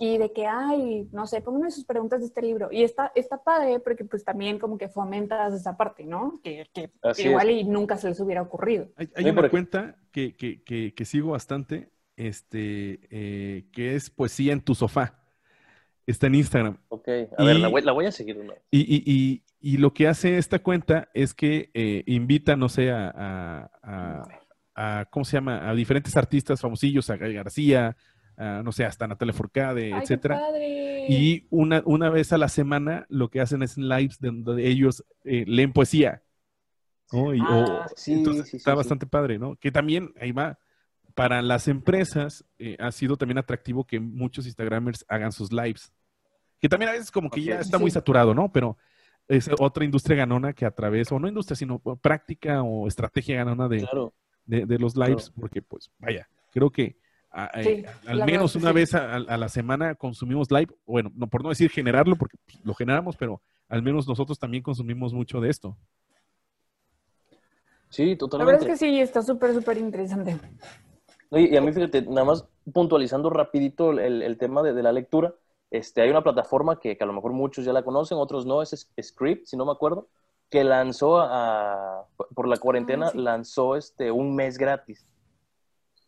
[0.01, 2.69] y de que, ay, no sé, pónganme sus preguntas de este libro.
[2.71, 6.39] Y está, está padre porque pues también como que fomentas esa parte, ¿no?
[6.41, 8.87] Que, que igual y nunca se les hubiera ocurrido.
[8.95, 14.73] Hay, una cuenta que, que, que, sigo bastante, este, eh, que es Poesía en tu
[14.73, 15.19] sofá.
[16.07, 16.77] Está en Instagram.
[16.87, 17.07] Ok,
[17.37, 18.37] a ver, la voy, la voy, a seguir.
[18.37, 22.69] Una y, y, y, y, lo que hace esta cuenta es que eh, invita, no
[22.69, 24.23] sé, a, a,
[24.75, 25.69] a, ¿cómo se llama?
[25.69, 27.97] A diferentes artistas famosillos, a García,
[28.41, 30.41] Ah, no sé, hasta Natalia Forcade, etcétera.
[31.09, 35.43] Y una, una vez a la semana lo que hacen es lives donde ellos eh,
[35.45, 36.23] leen poesía.
[37.11, 37.31] ¿no?
[37.43, 39.57] Ah, entonces está bastante padre, ¿no?
[39.57, 40.57] Que también, ahí va,
[41.15, 45.91] para las empresas eh, ha sido también atractivo que muchos Instagramers hagan sus lives.
[46.61, 48.53] Que también a veces como que ya está muy saturado, ¿no?
[48.53, 48.77] Pero
[49.27, 53.67] es otra industria ganona que a través, o no industria, sino práctica o estrategia ganona
[53.67, 53.85] de,
[54.45, 56.95] de, los lives, porque pues vaya, creo que
[57.55, 60.73] eh, al menos una vez a, la semana consumimos live.
[60.85, 64.63] Bueno, no por no decir generarlo, porque pues, lo generamos, pero al menos nosotros también
[64.63, 65.77] consumimos mucho de esto.
[67.89, 68.51] Sí, totalmente.
[68.51, 70.39] La verdad es que sí, está súper, súper interesante.
[71.31, 75.33] Y, a mí, fíjate, nada más puntualizando rapidito el, tema de, la lectura,
[75.69, 78.89] este, hay una plataforma que, a lo mejor muchos ya la conocen, otros no, es
[78.99, 80.07] Script, si no me acuerdo,
[80.49, 85.05] que lanzó a, por la cuarentena, ah, lanzó este, un mes gratis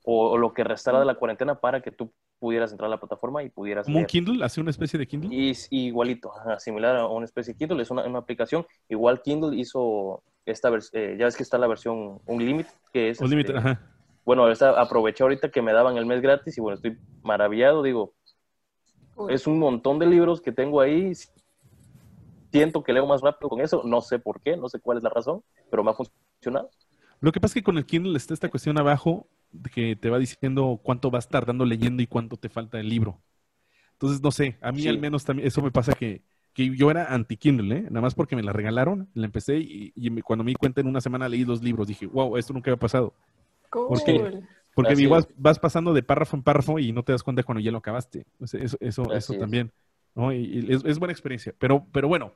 [0.04, 3.44] o, lo que restara de la cuarentena para que tú pudieras entrar a la plataforma
[3.44, 3.86] y pudieras...
[3.86, 4.44] ¿Como un Kindle?
[4.44, 5.30] ¿Hace una especie de Kindle?
[5.32, 8.66] Y, igualito, similar a una especie de Kindle, es una, aplicación.
[8.90, 13.22] Igual Kindle hizo esta versión, eh, ya ves que está la versión Unlimited, que es...
[13.22, 13.92] Unlimited, este, ajá.
[14.26, 18.14] Bueno, esta, aproveché ahorita que me daban el mes gratis y bueno, estoy maravillado, digo,
[19.30, 21.14] es un montón de libros que tengo ahí.
[22.52, 25.04] Siento que leo más rápido con eso, no sé por qué, no sé cuál es
[25.04, 26.70] la razón, pero me ha funcionado.
[27.20, 29.28] Lo que pasa es que con el Kindle está esta cuestión abajo
[29.74, 33.22] que te va diciendo cuánto vas tardando leyendo y cuánto te falta el libro.
[33.94, 37.14] Entonces, no sé, a mí al menos también eso me pasa que, que yo era
[37.14, 37.82] anti-Kindle, ¿eh?
[37.84, 41.02] nada más porque me la regalaron, la empecé y, cuando me di cuenta en una
[41.02, 43.14] semana leí dos libros, dije, wow, esto nunca había pasado.
[43.70, 44.42] Porque,
[44.74, 47.78] porque vas, pasando de párrafo en párrafo y no te das cuenta cuando ya lo
[47.78, 48.26] acabaste.
[48.40, 49.72] Eso, eso, eso también.
[50.16, 50.34] ¿no?
[50.34, 51.54] Y, es, buena experiencia.
[51.58, 52.34] Pero, pero bueno,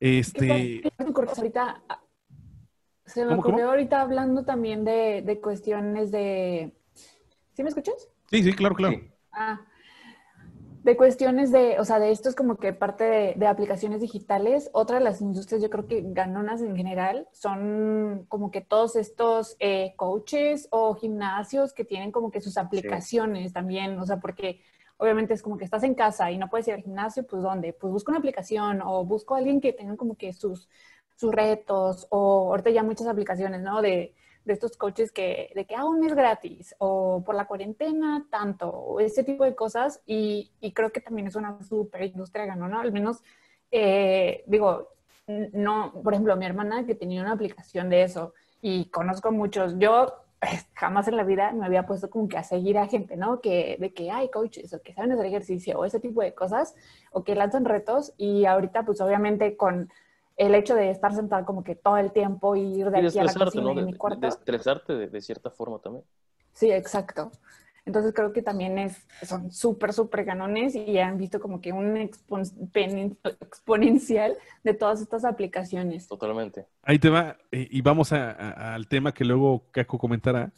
[0.00, 0.82] este...
[0.98, 1.82] Ahorita
[3.06, 6.72] se me ocurrió ahorita hablando también de, de, cuestiones de...
[7.52, 8.08] ¿Sí me escuchas?
[8.30, 9.00] Sí, sí, claro, claro.
[9.32, 9.60] Ah,
[10.84, 14.68] de cuestiones de, o sea, de esto es como que parte de, de, aplicaciones digitales.
[14.74, 19.56] Otra de las industrias, yo creo que ganonas en general, son como que todos estos
[19.60, 24.60] eh, coaches o gimnasios que tienen como que sus aplicaciones también, o sea, porque
[24.98, 27.72] obviamente es como que estás en casa y no puedes ir al gimnasio, pues ¿dónde?
[27.72, 30.68] Pues busco una aplicación o busco a alguien que tenga como que sus
[31.16, 33.82] sus retos o ahorita ya muchas aplicaciones, ¿no?
[33.82, 38.26] De, de estos coaches que, de que hago un mes gratis o por la cuarentena
[38.30, 40.02] tanto, o ese tipo de cosas.
[40.06, 43.22] Y, y creo que también es una súper industria ganona, al menos,
[43.70, 44.90] eh, digo,
[45.26, 50.12] no, por ejemplo, mi hermana que tenía una aplicación de eso y conozco muchos, yo
[50.38, 53.40] pues, jamás en la vida me había puesto como que a seguir a gente, ¿no?
[53.40, 56.74] Que, de que hay coaches o que saben hacer ejercicio o ese tipo de cosas
[57.12, 59.88] o que lanzan retos y ahorita pues obviamente con
[60.36, 63.24] el hecho de estar sentada como que todo el tiempo y ir de aquí a
[63.24, 64.20] la cocina y mi cuarto.
[64.20, 66.04] De estresarte de, cierta forma también.
[66.52, 67.30] Sí, exacto.
[67.86, 71.98] Entonces creo que también es, son súper, súper ganones y han visto como que un
[71.98, 76.08] exponencial de todas estas aplicaciones.
[76.08, 76.66] Totalmente.
[76.82, 80.50] Ahí te va, eh, y vamos al tema que luego Caco comentará,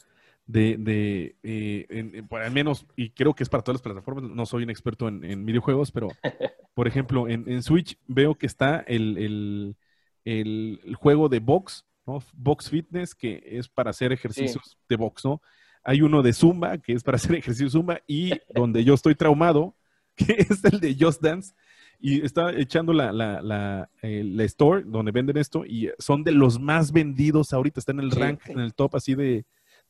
[0.47, 4.63] de, de eh, al menos, y creo que es para todas las plataformas, no soy
[4.63, 6.09] un experto en, videojuegos, pero
[6.75, 9.77] por ejemplo, en, Switch veo que está el, el,
[10.25, 12.23] el, juego de box ¿no?
[12.35, 15.43] Box Fitness, que es para hacer ejercicios de box, ¿no?
[15.83, 19.75] Hay uno de Zumba, que es para hacer ejercicio Zumba, y donde yo estoy traumado,
[20.15, 21.55] que es el de Just Dance,
[21.99, 26.93] y estaba echando la, la, la, store donde venden esto, y son de los más
[26.93, 29.45] vendidos ahorita, está en el rank, en el top así de,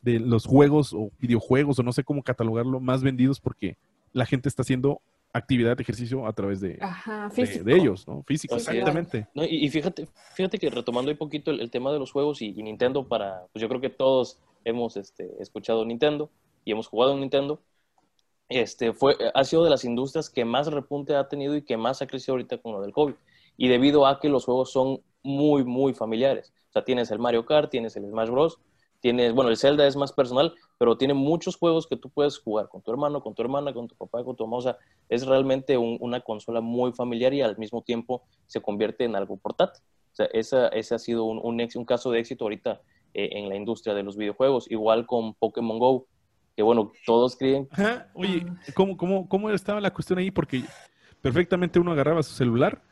[0.07, 3.77] de los juegos o videojuegos, o no sé cómo catalogarlo, más vendidos porque
[4.13, 6.79] la gente está haciendo actividad de ejercicio a través de,
[7.65, 8.23] de, ellos, ¿no?
[8.23, 9.27] Físico, exactamente.
[9.35, 13.47] y, fíjate, fíjate que retomando un poquito el, tema de los juegos y, Nintendo para,
[13.53, 16.31] pues yo creo que todos hemos este, escuchado Nintendo
[16.65, 17.61] y hemos jugado en Nintendo.
[18.49, 22.01] Este, fue, ha sido de las industrias que más repunte ha tenido y que más
[22.01, 23.15] ha crecido ahorita con lo del COVID.
[23.57, 26.53] Y debido a que los juegos son muy, muy familiares.
[26.71, 28.61] O sea, tienes el Mario Kart, tienes el Smash Bros.,
[29.07, 32.69] tienes, bueno, el Zelda es más personal, pero tiene muchos juegos que tú puedes jugar
[32.69, 34.57] con tu hermano, con tu hermana, con tu papá, con tu mamá.
[34.57, 39.15] O sea, es realmente una consola muy familiar y al mismo tiempo se convierte en
[39.15, 39.81] algo portátil.
[40.13, 42.81] O sea, esa, ese ha sido un, un, caso de éxito ahorita
[43.15, 44.69] eh, en la industria de los videojuegos.
[44.73, 46.09] Igual con Pokémon Go,
[46.57, 47.69] que bueno, todos creen...
[48.13, 50.33] Oye, ¿cómo, cómo, ¿cómo estaba la cuestión ahí?
[50.33, 50.65] Porque
[51.23, 52.83] perfectamente uno agarraba su celular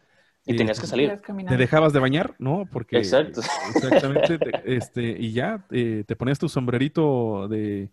[0.46, 1.20] y tenías que salir.
[1.48, 2.68] Te dejabas de bañar, ¿no?
[2.70, 3.40] Porque Exacto.
[3.74, 4.38] Exactamente.
[4.64, 7.90] este, y ya eh, te ponías tu sombrerito de,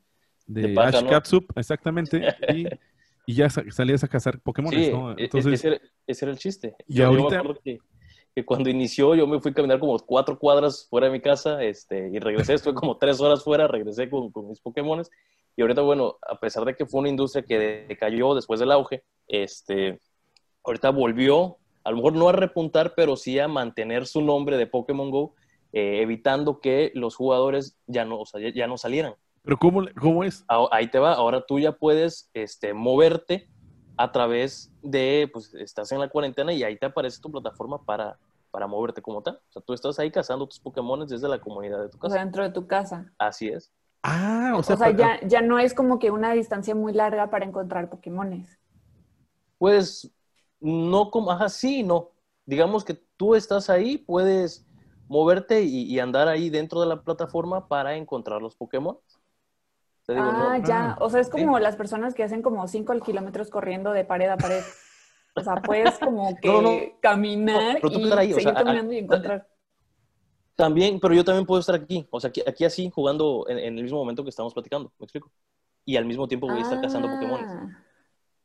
[0.48, 1.04] de, Ash
[1.56, 2.36] exactamente.
[2.54, 2.68] Y,
[3.26, 5.12] y, ya salías a cazar Pokémon, ¿no?
[5.12, 5.64] E-, Entonces,
[6.06, 6.76] ese, era, el chiste.
[6.88, 7.30] Y yo, ahorita...
[7.30, 7.80] me acuerdo que,
[8.46, 12.10] cuando inició yo me fui a caminar como cuatro cuadras fuera de mi casa este,
[12.14, 15.10] y regresé, estuve como tres horas fuera, regresé con, con mis Pokémones.
[15.56, 19.04] Y ahorita, bueno, a pesar de que fue una industria que decayó después del auge,
[19.28, 20.00] este,
[20.64, 24.68] ahorita volvió a lo mejor no a repuntar, pero sí a mantener su nombre de
[24.68, 25.34] Pokémon Go,
[25.74, 29.16] eh, evitando que los jugadores ya no, ya, no salieran.
[29.44, 30.46] ¿Pero cómo, cómo es?
[30.72, 33.48] Ahí te va, ahora tú ya puedes este, moverte
[33.98, 38.18] a través de, pues estás en la cuarentena y ahí te aparece tu plataforma para,
[38.52, 39.36] para moverte como tal.
[39.50, 42.08] O sea, tú estás ahí cazando tus Pokémon desde la comunidad de tu casa.
[42.08, 43.12] O sea, dentro de tu casa.
[43.18, 43.72] Así es.
[44.04, 47.30] Ah, o sea, o sea ya, ya no es como que una distancia muy larga
[47.30, 48.60] para encontrar Pokémones.
[49.58, 50.12] Pues
[50.62, 52.12] no como, ajá, sí, no.
[52.46, 54.66] Digamos que tú estás ahí, puedes
[55.08, 58.98] moverte y, andar ahí dentro de la plataforma para encontrar los Pokémon.
[60.08, 60.98] ah, ya.
[61.02, 64.38] O sea, es como las personas que hacen como 5 kilómetros corriendo de pared a
[64.38, 64.64] pared.
[65.36, 69.48] O sea, puedes como que caminar y seguir caminando y encontrar.
[70.56, 72.08] También, pero yo también puedo estar aquí.
[72.12, 74.94] O sea, aquí, aquí así, jugando en, el mismo momento que estamos platicando.
[75.00, 75.32] ¿Me explico?
[75.86, 77.76] Y al mismo tiempo voy a estar cazando Pokémon.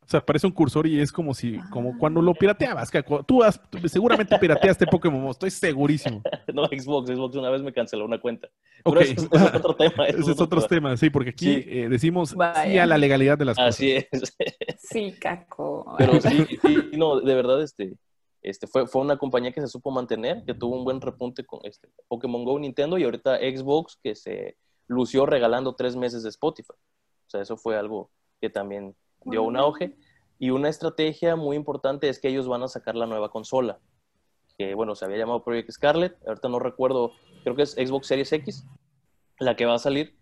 [0.06, 0.08] Ah.
[0.08, 2.90] O sea, parece un cursor y es como si, como cuando lo pirateabas.
[2.90, 6.22] Que tú, has, seguramente pirateaste Pokémon, estoy segurísimo.
[6.54, 8.48] no, Xbox, Xbox una vez me canceló una cuenta.
[8.84, 8.96] Ok.
[9.00, 10.06] ese es otro tema.
[10.06, 13.56] Ese es otro tema, sí, porque aquí eh, decimos sí a la legalidad de las
[13.56, 13.74] cosas.
[13.74, 14.06] Así es.
[14.78, 15.94] sí, caco.
[15.98, 17.96] Pero sí, sí, no, de verdad, este,
[18.42, 21.60] este fue, fue una compañía que se supo mantener, que tuvo un buen repunte con
[21.64, 26.74] este Pokémon Go, Nintendo y ahorita Xbox que se lució regalando tres meses de Spotify.
[26.74, 28.94] O sea, eso fue algo que también
[29.30, 29.96] dio un auge.
[30.38, 33.78] Y una estrategia muy importante es que ellos van a sacar la nueva consola,
[34.58, 37.12] que bueno, se había llamado Project Scarlet, ahorita no recuerdo,
[37.42, 38.66] creo que es Xbox Series X,
[39.38, 40.16] la que va a salir,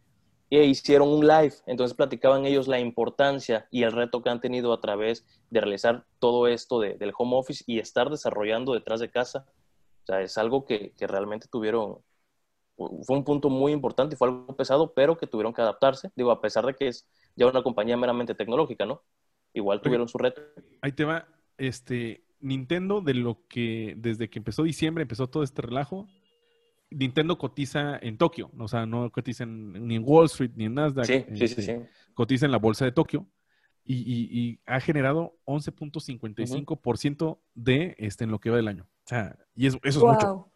[0.50, 4.72] e hicieron un live, entonces platicaban ellos la importancia y el reto que han tenido
[4.72, 9.46] a través de realizar todo esto del home office y estar desarrollando detrás de casa.
[10.02, 11.98] O sea, es algo que, que realmente tuvieron,
[12.76, 16.30] fue un punto muy importante y fue algo pesado, pero que tuvieron que adaptarse, digo,
[16.30, 19.02] a pesar de que es ya una compañía meramente tecnológica, ¿no?
[19.52, 20.42] Igual tuvieron su reto.
[20.80, 25.62] Ahí te va, este, Nintendo, de lo que, desde que empezó diciembre, empezó todo este
[25.62, 26.08] relajo,
[26.90, 31.06] Nintendo cotiza en Tokio, o sea, no cotiza ni en Wall Street ni en Nasdaq.
[31.06, 33.26] Sí, sí, sí, este, Cotiza en la bolsa de Tokio
[33.84, 38.84] y, ha generado 11.55% de este en lo que va del año.
[38.84, 40.50] O sea, y eso, eso es mucho.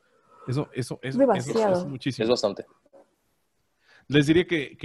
[0.46, 2.24] Eso, eso, eso, eso, es muchísimo.
[2.24, 2.64] Es bastante.
[4.08, 4.78] Les diría que,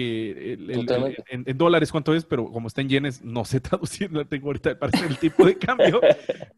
[1.29, 4.77] en, dólares cuánto es, pero como está en yenes, no sé traducir, no tengo ahorita
[4.77, 6.01] parece el tipo de cambio,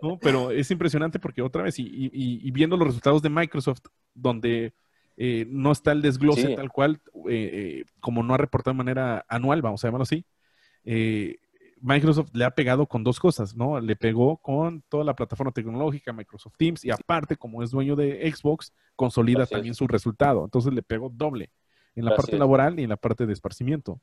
[0.01, 0.17] ¿no?
[0.17, 4.73] pero es impresionante porque otra vez, y, viendo los resultados de Microsoft, donde
[5.15, 6.99] eh, no está el desglose tal cual,
[7.29, 10.25] eh, eh, como no ha reportado de manera anual, vamos a llamarlo así,
[11.81, 13.79] Microsoft le ha pegado con dos cosas, ¿no?
[13.79, 18.31] Le pegó con toda la plataforma tecnológica, Microsoft Teams, y aparte, como es dueño de
[18.31, 20.45] Xbox, consolida también su resultado.
[20.45, 21.51] Entonces le pegó doble
[21.95, 23.99] en la parte laboral y en la parte de esparcimiento.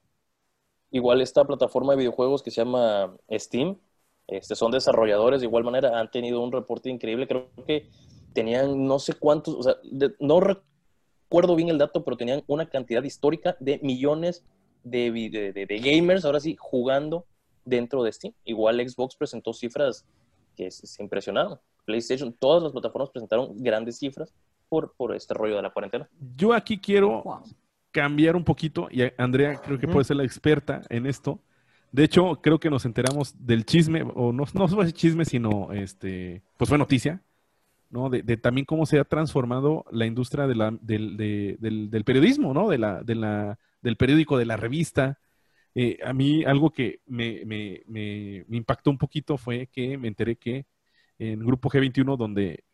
[0.91, 3.79] Igual esta plataforma de videojuegos que se llama Steam,
[4.27, 7.89] este, son desarrolladores de igual manera, han tenido un reporte increíble, creo que
[8.33, 9.77] tenían no sé cuántos, o sea,
[10.21, 14.45] no recuerdo bien el dato, pero tenían una cantidad histórica de millones
[14.85, 15.11] de,
[15.53, 17.27] de, gamers, ahora sí, jugando
[17.65, 18.35] dentro de Steam.
[18.45, 20.05] Igual Xbox presentó cifras
[20.57, 21.59] que se, se impresionaron.
[21.85, 24.33] PlayStation, todas las plataformas presentaron grandes cifras
[24.69, 26.09] por, por este rollo de la cuarentena.
[26.37, 27.23] Yo aquí quiero
[27.93, 31.41] cambiar un poquito, y Andrea creo que puede ser la experta en esto.
[31.93, 36.43] De hecho, creo que nos enteramos del chisme, o no, no fue chisme, sino este,
[36.57, 37.23] pues fue noticia,
[37.91, 38.09] ¿no?
[38.09, 42.71] De, también cómo se ha transformado la industria de la, del, del, periodismo, ¿no?
[42.71, 45.19] De la, de la, del periódico, de la revista.
[45.75, 50.37] Eh, a mí algo que me, me, me, impactó un poquito fue que me enteré
[50.37, 50.67] que
[51.19, 52.65] en Grupo G21, donde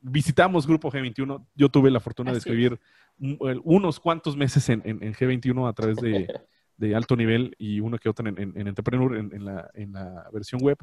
[0.00, 2.78] visitamos Grupo G21, yo tuve la fortuna de escribir
[3.18, 6.28] unos cuantos meses en, en, G21 a través de,
[6.76, 10.60] de, alto nivel y uno que otro en, en Entrepreneur en, la, en la versión
[10.62, 10.78] web,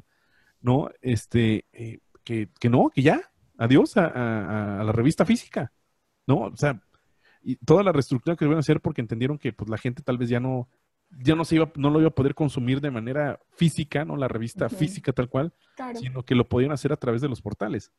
[0.62, 0.90] ¿no?
[1.02, 3.22] Este, eh, que, que, no, que ya,
[3.58, 5.72] adiós a, a, la revista física,
[6.26, 6.42] ¿no?
[6.42, 6.82] O sea,
[7.44, 10.30] y toda la reestructura que deben hacer porque entendieron que pues la gente tal vez
[10.30, 10.70] ya no
[11.20, 14.28] ya no se iba no lo iba a poder consumir de manera física, no la
[14.28, 15.54] revista física tal cual,
[15.96, 17.92] sino que lo podían hacer a través de los portales.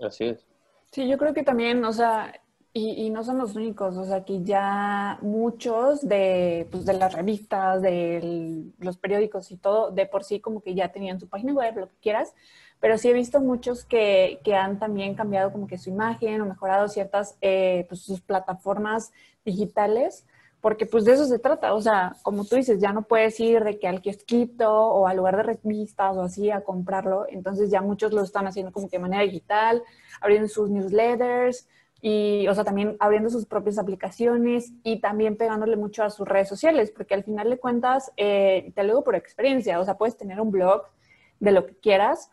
[0.00, 0.46] Así es.
[0.90, 2.40] Sí, yo creo que también, o sea,
[2.72, 7.12] y, y, no son los únicos, o sea, que ya muchos de, pues, de las
[7.12, 11.52] revistas, de los periódicos y todo, de por sí como que ya tenían su página
[11.52, 12.32] web, lo que quieras,
[12.78, 16.46] pero sí he visto muchos que, que han también cambiado como que su imagen o
[16.46, 19.12] mejorado ciertas, eh, pues sus plataformas
[19.44, 20.24] digitales,
[20.60, 23.64] porque pues de eso se trata, o sea, como tú dices, ya no puedes ir
[23.64, 27.80] de que al kiosquito o al lugar de revistas o así a comprarlo, entonces ya
[27.80, 29.82] muchos lo están haciendo como que de manera digital,
[30.20, 31.66] abriendo sus newsletters,
[32.02, 36.48] y, o sea, también abriendo sus propias aplicaciones y también pegándole mucho a sus redes
[36.48, 40.16] sociales, porque al final de cuentas, eh, te lo digo por experiencia, o sea, puedes
[40.16, 40.84] tener un blog
[41.40, 42.30] de lo que quieras,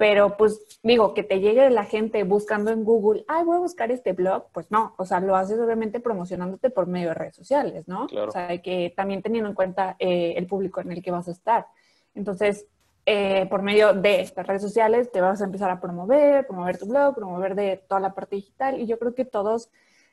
[0.00, 3.90] pero pues digo, que te llegue la gente buscando en Google, ay, voy a buscar
[3.90, 7.86] este blog, pues no, o sea, lo haces obviamente promocionándote por medio de redes sociales,
[7.86, 8.06] ¿no?
[8.06, 11.32] O sea, que también teniendo en cuenta eh, el público en el que vas a
[11.32, 11.66] estar.
[12.14, 12.64] Entonces,
[13.04, 16.86] eh, por medio de estas redes sociales te vas a empezar a promover, promover tu
[16.86, 19.68] blog, promover de toda la parte digital y yo creo que todos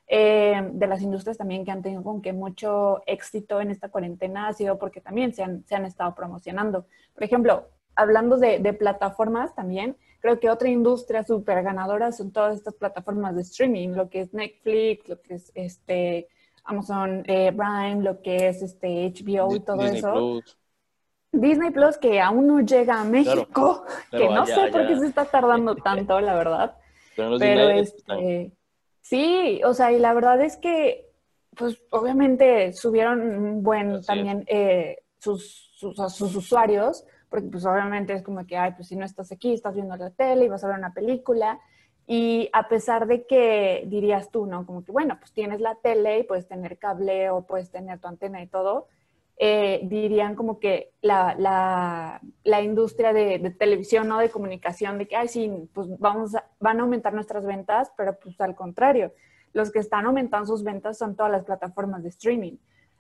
[0.10, 4.50] eh, de las industrias también que han tenido con que mucho éxito en esta cuarentena
[4.50, 6.88] ha sido porque también se han, se han estado promocionando.
[7.14, 12.56] Por ejemplo, hablando de, de, plataformas también, creo que otra industria súper ganadora son todas
[12.56, 16.30] estas plataformas de streaming, lo que es Netflix, lo que es este
[16.68, 20.42] Amazon eh, Prime, lo que es este HBO y todo eso.
[21.32, 25.26] Disney Plus que aún no llega a México, que no sé por qué se está
[25.26, 26.78] tardando tanto, la verdad.
[27.16, 28.52] Pero, este,
[29.02, 31.10] sí, o sea, y la verdad es que,
[31.56, 38.24] pues obviamente subieron un buen también eh, sus, sus, sus, usuarios, porque pues obviamente es
[38.24, 40.68] como que, ay, pues si no estás aquí, estás viendo la tele y vas a
[40.68, 41.60] ver una película.
[42.06, 44.66] Y a pesar de que dirías tú, ¿no?
[44.66, 48.08] Como que, bueno, pues tienes la tele y puedes tener cable o puedes tener tu
[48.08, 48.88] antena y todo,
[49.40, 55.08] eh, dirían como que la, la, la industria de, de, televisión o de comunicación, de
[55.08, 59.14] que, ay, sí, pues vamos van a aumentar nuestras ventas, pero pues al contrario,
[59.54, 62.58] los que están aumentando sus ventas son todas las plataformas de streaming,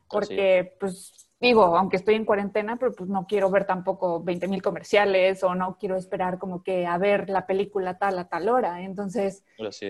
[0.10, 4.62] porque pues digo, aunque estoy en cuarentena, pero pues no quiero ver tampoco 20 mil
[4.62, 8.82] comerciales o no quiero esperar como que a ver la película tal a tal hora,
[8.82, 9.43] entonces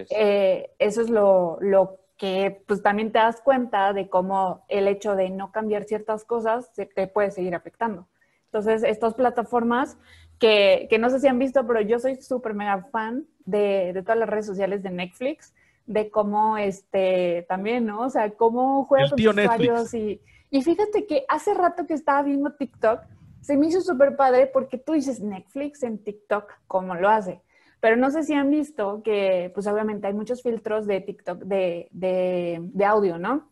[0.10, 5.16] eh, eso es lo, lo que pues también te das cuenta de cómo el hecho
[5.16, 8.08] de no cambiar ciertas cosas se te puede seguir afectando.
[8.46, 9.98] Entonces, estas plataformas
[10.40, 14.02] que, que no sé si han visto, pero yo soy súper mega fan de, de,
[14.02, 15.54] todas las redes sociales de Netflix,
[15.86, 18.02] de cómo este también, ¿no?
[18.02, 22.54] O sea, cómo juega con usuarios y, y fíjate que hace rato que estaba viendo
[22.54, 23.02] TikTok,
[23.42, 27.42] se me hizo súper padre porque tú dices Netflix en TikTok, ¿cómo lo hace?
[27.80, 31.88] Pero no sé si han visto que, pues obviamente hay muchos filtros de TikTok de,
[31.92, 33.50] de, audio, ¿no?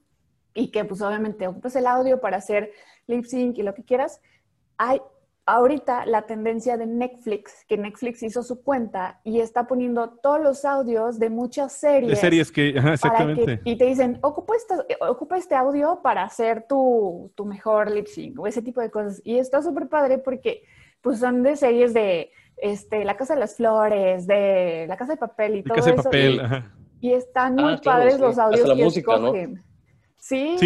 [0.54, 2.72] Y que pues obviamente ocupas el audio para hacer
[3.08, 4.22] lip sync y lo que quieras.
[4.78, 5.00] Hay
[5.46, 10.66] ahorita la tendencia de Netflix, que Netflix hizo su cuenta y está poniendo todos los
[10.66, 12.10] audios de muchas series.
[12.10, 13.62] De series que, exactamente.
[13.64, 14.54] y te dicen, ocupa,
[15.08, 19.22] ocupa este audio para hacer tu, tu mejor lip sync o ese tipo de cosas.
[19.24, 20.64] Y está súper padre porque
[21.02, 25.18] pues son de series de este, La Casa de las Flores, de La Casa de
[25.18, 26.42] Papel y todo casa de Papel,
[27.02, 29.64] y, están muy ah, padres los audios que escogen.
[30.26, 30.58] Sí,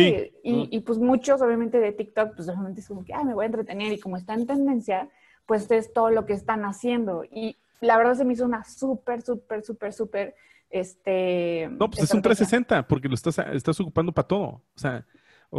[0.41, 0.67] Y, mm.
[0.72, 3.48] y, pues muchos obviamente de TikTok, pues obviamente es como que, ah, me voy a
[3.48, 5.10] entretener y como está en tendencia,
[5.45, 7.26] pues es todo lo que están haciendo.
[7.29, 10.36] Y la verdad se me hizo una súper, súper, súper, súper,
[10.69, 11.67] este...
[11.77, 14.48] No, pues es un 360 porque lo estás, estás ocupando para todo.
[14.48, 15.06] O sea,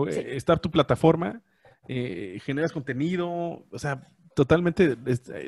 [0.08, 1.42] eh, estar tu plataforma,
[1.86, 4.96] eh, generas contenido, o sea, totalmente,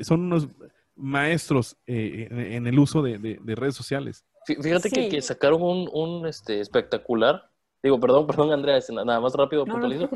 [0.03, 0.47] son unos
[0.95, 4.25] maestros eh, en, el uso de, redes sociales.
[4.45, 7.49] Fíjate que, sacaron un, este, espectacular,
[7.83, 10.09] digo, perdón, perdón, Andrea, nada más rápido, puntualizo,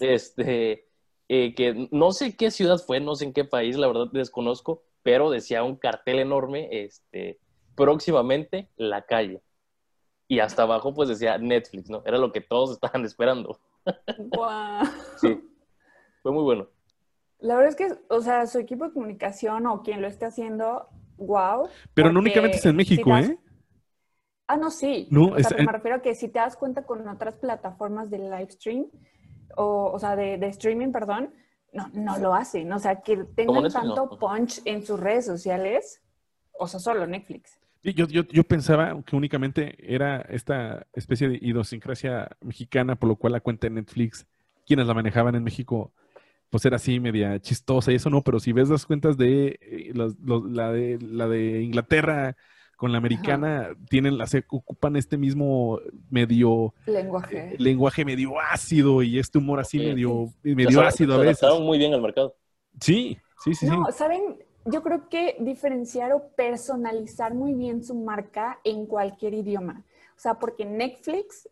[0.00, 0.88] este,
[1.28, 4.82] eh, que no sé qué ciudad fue, no sé en qué país, la verdad desconozco,
[5.02, 7.38] pero decía un cartel enorme, este,
[7.74, 9.42] próximamente la calle.
[10.28, 12.02] y hasta abajo pues decía Netflix, ¿no?
[12.06, 13.60] Era lo que todos estaban esperando.
[14.16, 14.86] Wow.
[15.20, 15.38] Sí,
[16.22, 16.68] fue muy bueno.
[17.40, 20.88] La verdad es que, o sea, su equipo de comunicación o quien lo esté haciendo,
[21.18, 21.68] wow.
[21.92, 23.36] Pero no únicamente es en México, ¿eh?
[24.52, 25.08] Ah, no, sí.
[25.10, 28.18] No, o sea, me refiero a que si te das cuenta con otras plataformas de
[28.18, 28.84] live stream,
[29.56, 31.32] o, o sea, de, de, streaming, perdón,
[31.72, 32.70] no, no lo hacen.
[32.70, 36.02] O sea, que tengan tanto punch en sus redes sociales,
[36.52, 37.58] o sea, solo Netflix.
[37.82, 43.32] Yo, yo, yo, pensaba que únicamente era esta especie de idiosincrasia mexicana, por lo cual
[43.32, 44.26] la cuenta de Netflix,
[44.66, 45.92] quienes la manejaban en México,
[46.50, 49.92] pues era así media chistosa y eso no, pero si ves las cuentas de, eh,
[49.94, 52.36] la, de la de Inglaterra
[52.82, 55.78] con la americana, tienen, las, ocupan este mismo
[56.10, 57.54] medio lenguaje.
[57.54, 61.48] Eh, lenguaje medio ácido y este humor así medio, medio ácido a veces.
[61.60, 62.34] muy bien al mercado.
[62.80, 63.66] Sí, sí, sí.
[63.66, 64.36] No, ¿saben?
[64.64, 69.84] Yo creo que diferenciar o personalizar muy bien su marca en cualquier idioma.
[70.16, 71.48] O sea, porque Netflix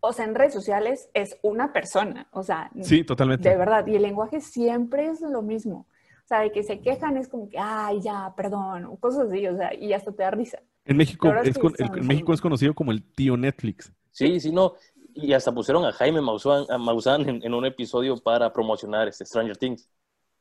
[0.00, 3.48] o sea, en redes sociales es una persona, o sea, sí, totalmente.
[3.48, 5.86] De verdad, y el lenguaje siempre es lo mismo.
[6.28, 9.46] O sea, de que se quejan es como que, ay, ya, perdón, o cosas así,
[9.46, 10.58] o sea, y hasta te da risa.
[10.84, 13.90] En México, es, en México es conocido como el tío Netflix.
[14.10, 14.74] Sí, sí, no.
[15.14, 19.88] Y hasta pusieron a Jaime Maussan, en, un episodio para promocionar este Stranger Things.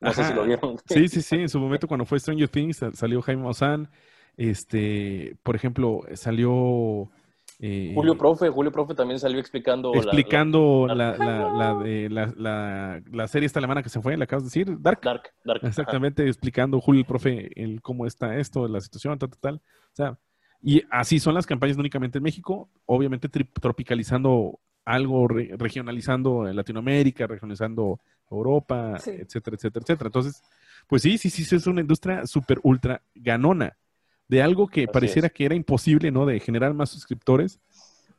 [0.02, 0.76] No sé si lo vieron.
[0.88, 1.38] Sí, sí, sí.
[1.38, 3.90] En su momento, cuando fue Stranger Things, salió Jaime Maussan.
[4.36, 7.10] Este, por ejemplo, salió
[7.60, 9.94] eh, Julio Profe, Julio Profe también salió explicando.
[9.96, 15.02] Explicando la, la, la, serie esta alemana que se fue, le acabas de decir, Dark.
[15.02, 15.62] Dark, Dark.
[15.64, 19.56] Exactamente, explicando Julio Profe el, cómo está esto, la situación, tal, tal, tal.
[19.56, 20.18] O sea,
[20.62, 27.26] y así son las campañas no únicamente en México, obviamente tropicalizando algo, regionalizando en Latinoamérica,
[27.26, 28.00] regionalizando
[28.30, 30.08] Europa, etcétera, etcétera, etcétera.
[30.08, 30.44] Entonces,
[30.88, 33.76] pues sí, sí, sí, es una industria súper ultra ganona
[34.28, 36.26] de algo que pareciera que era imposible, ¿no?
[36.26, 37.60] De generar más suscriptores.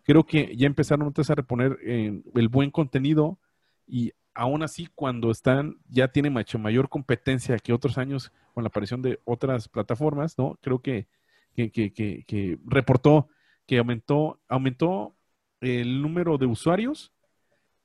[0.05, 3.39] Creo que ya empezaron a reponer eh, el buen contenido
[3.87, 8.69] y aún así cuando están, ya tienen mucho mayor competencia que otros años con la
[8.69, 10.59] aparición de otras plataformas, ¿no?
[10.63, 11.09] Creo que,
[11.55, 13.29] que, que, que, reportó
[13.67, 15.15] que aumentó, aumentó
[15.61, 17.13] el número de usuarios,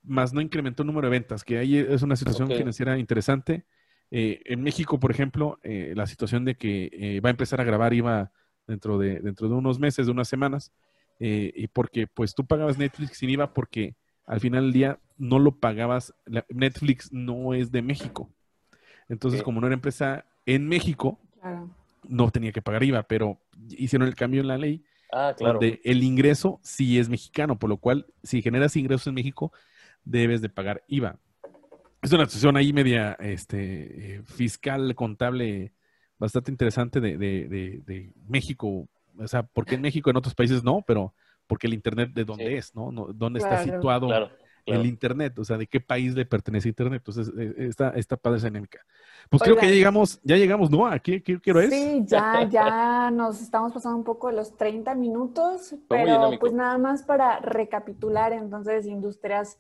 [0.03, 3.65] más no incrementó el número de ventas, que ahí es una situación que financiera interesante.
[4.15, 7.63] Eh, en México, por ejemplo, eh, la situación de que eh, va a empezar a
[7.63, 8.31] grabar IVA
[8.67, 10.71] dentro de, dentro de unos meses, de unas semanas,
[11.19, 13.95] y porque pues tú pagabas Netflix sin IVA porque
[14.25, 16.13] al final del día no lo pagabas,
[16.49, 18.29] Netflix no es de México.
[19.07, 21.17] Entonces, como no era empresa en México,
[22.03, 23.39] no tenía que pagar IVA, pero
[23.69, 24.83] hicieron el cambio en la ley
[25.13, 29.53] ah, donde el ingreso sí es mexicano, por lo cual si generas ingresos en México,
[30.03, 31.19] debes de pagar IVA
[32.03, 35.71] es una situación ahí media este, fiscal, contable,
[36.19, 38.87] bastante interesante de, de, de, México.
[39.17, 41.13] O sea, porque en México, en otros países no, pero
[41.47, 42.91] porque el Internet de dónde es, ¿no?
[42.91, 44.09] ¿Dónde está situado
[44.65, 45.39] el Internet?
[45.39, 47.03] O sea, ¿de qué país le pertenece Internet?
[47.05, 48.79] Entonces, eh, está, está padre esa dinámica.
[49.29, 50.85] Pues creo que ya llegamos, ya llegamos, ¿no?
[50.85, 51.69] ¿A qué, qué, es?
[51.69, 56.77] Sí, ya, ya nos estamos pasando un poco de los 30 minutos, pero pues nada
[56.77, 59.57] más para recapitular, entonces, industrias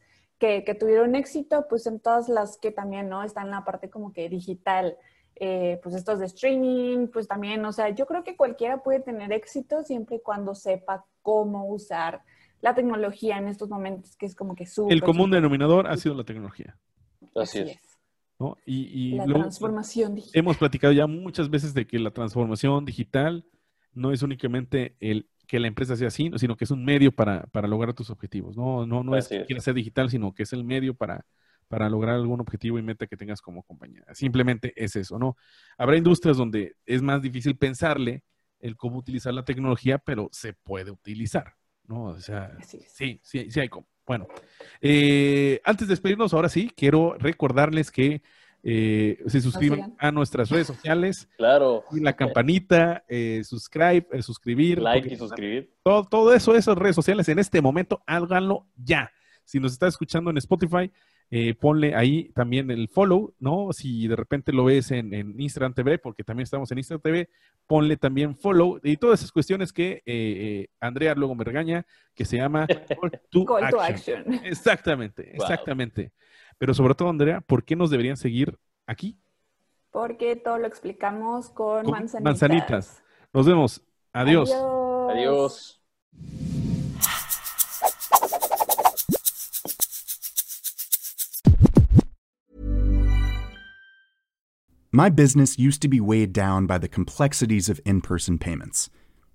[0.63, 3.23] que, tuvieron éxito, pues en todas las que también, ¿no?
[3.23, 4.97] Están en la parte como que digital,
[5.35, 9.31] eh, pues estos de streaming, pues también, o sea, yo creo que cualquiera puede tener
[9.31, 12.23] éxito siempre y cuando sepa cómo usar
[12.59, 14.93] la tecnología en estos momentos, que es como que súper...
[14.93, 16.77] El común denominador ha sido la tecnología.
[17.35, 17.79] Así, es.
[18.37, 18.57] ¿no?
[18.65, 20.39] Y, la transformación digital.
[20.39, 23.45] Hemos platicado ya muchas veces de que la transformación digital
[23.93, 27.47] no es únicamente el que la empresa sea así, sino que es un medio para,
[27.67, 28.55] lograr tus objetivos.
[28.57, 31.25] No, no, no es que quieras ser digital, sino que es el medio para,
[31.67, 34.03] para lograr algún objetivo y meta que tengas como compañía.
[34.13, 35.35] Simplemente es eso, ¿no?
[35.77, 38.23] Habrá industrias donde es más difícil pensarle
[38.59, 42.05] el cómo utilizar la tecnología, pero se puede utilizar, ¿no?
[42.05, 43.87] O sea, sí, sí, sí hay como.
[44.05, 44.27] Bueno,
[44.81, 48.21] eh, antes de despedirnos, ahora sí, quiero recordarles que
[48.65, 51.27] eh, se suscriban a nuestras redes sociales.
[51.37, 51.83] Claro.
[51.91, 54.81] Y la campanita, eh, subscribe, eh, suscribir.
[54.81, 55.73] Like y suscribir.
[55.83, 59.11] Todo, todo eso, esas redes sociales en este momento, háganlo ya.
[59.43, 60.89] Si nos está escuchando en Spotify,
[61.29, 63.73] eh, ponle ahí también el follow, ¿no?
[63.73, 67.29] Si de repente lo ves en, Instagram TV, porque también estamos en Instagram TV,
[67.67, 72.67] ponle también follow y todas esas cuestiones que Andrea luego me regaña, que se llama
[73.47, 74.33] Call to, action.
[74.45, 76.13] Exactamente, exactamente.
[76.57, 79.17] Pero sobre todo, Andrea, ¿por qué nos deberían seguir aquí?
[79.91, 82.23] Porque todo lo explicamos con, manzanitas.
[82.23, 83.03] manzanitas.
[83.33, 83.81] Nos vemos.
[84.13, 84.51] Adiós.
[85.09, 85.79] Adiós.
[94.95, 98.91] My business used to be weighed down by the complexities of in person payments.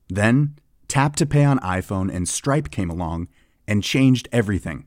[0.08, 0.54] Then,
[0.86, 3.26] Tap to Pay on iPhone and Stripe came along
[3.66, 4.86] and changed everything.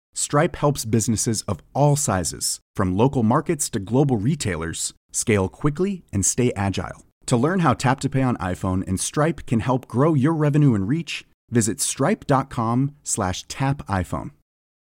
[0.13, 6.25] Stripe helps businesses of all sizes, from local markets to global retailers, scale quickly and
[6.25, 7.05] stay agile.
[7.27, 10.75] To learn how Tap to Pay on iPhone and Stripe can help grow your revenue
[10.75, 14.31] and reach, visit stripe.com/tapiphone.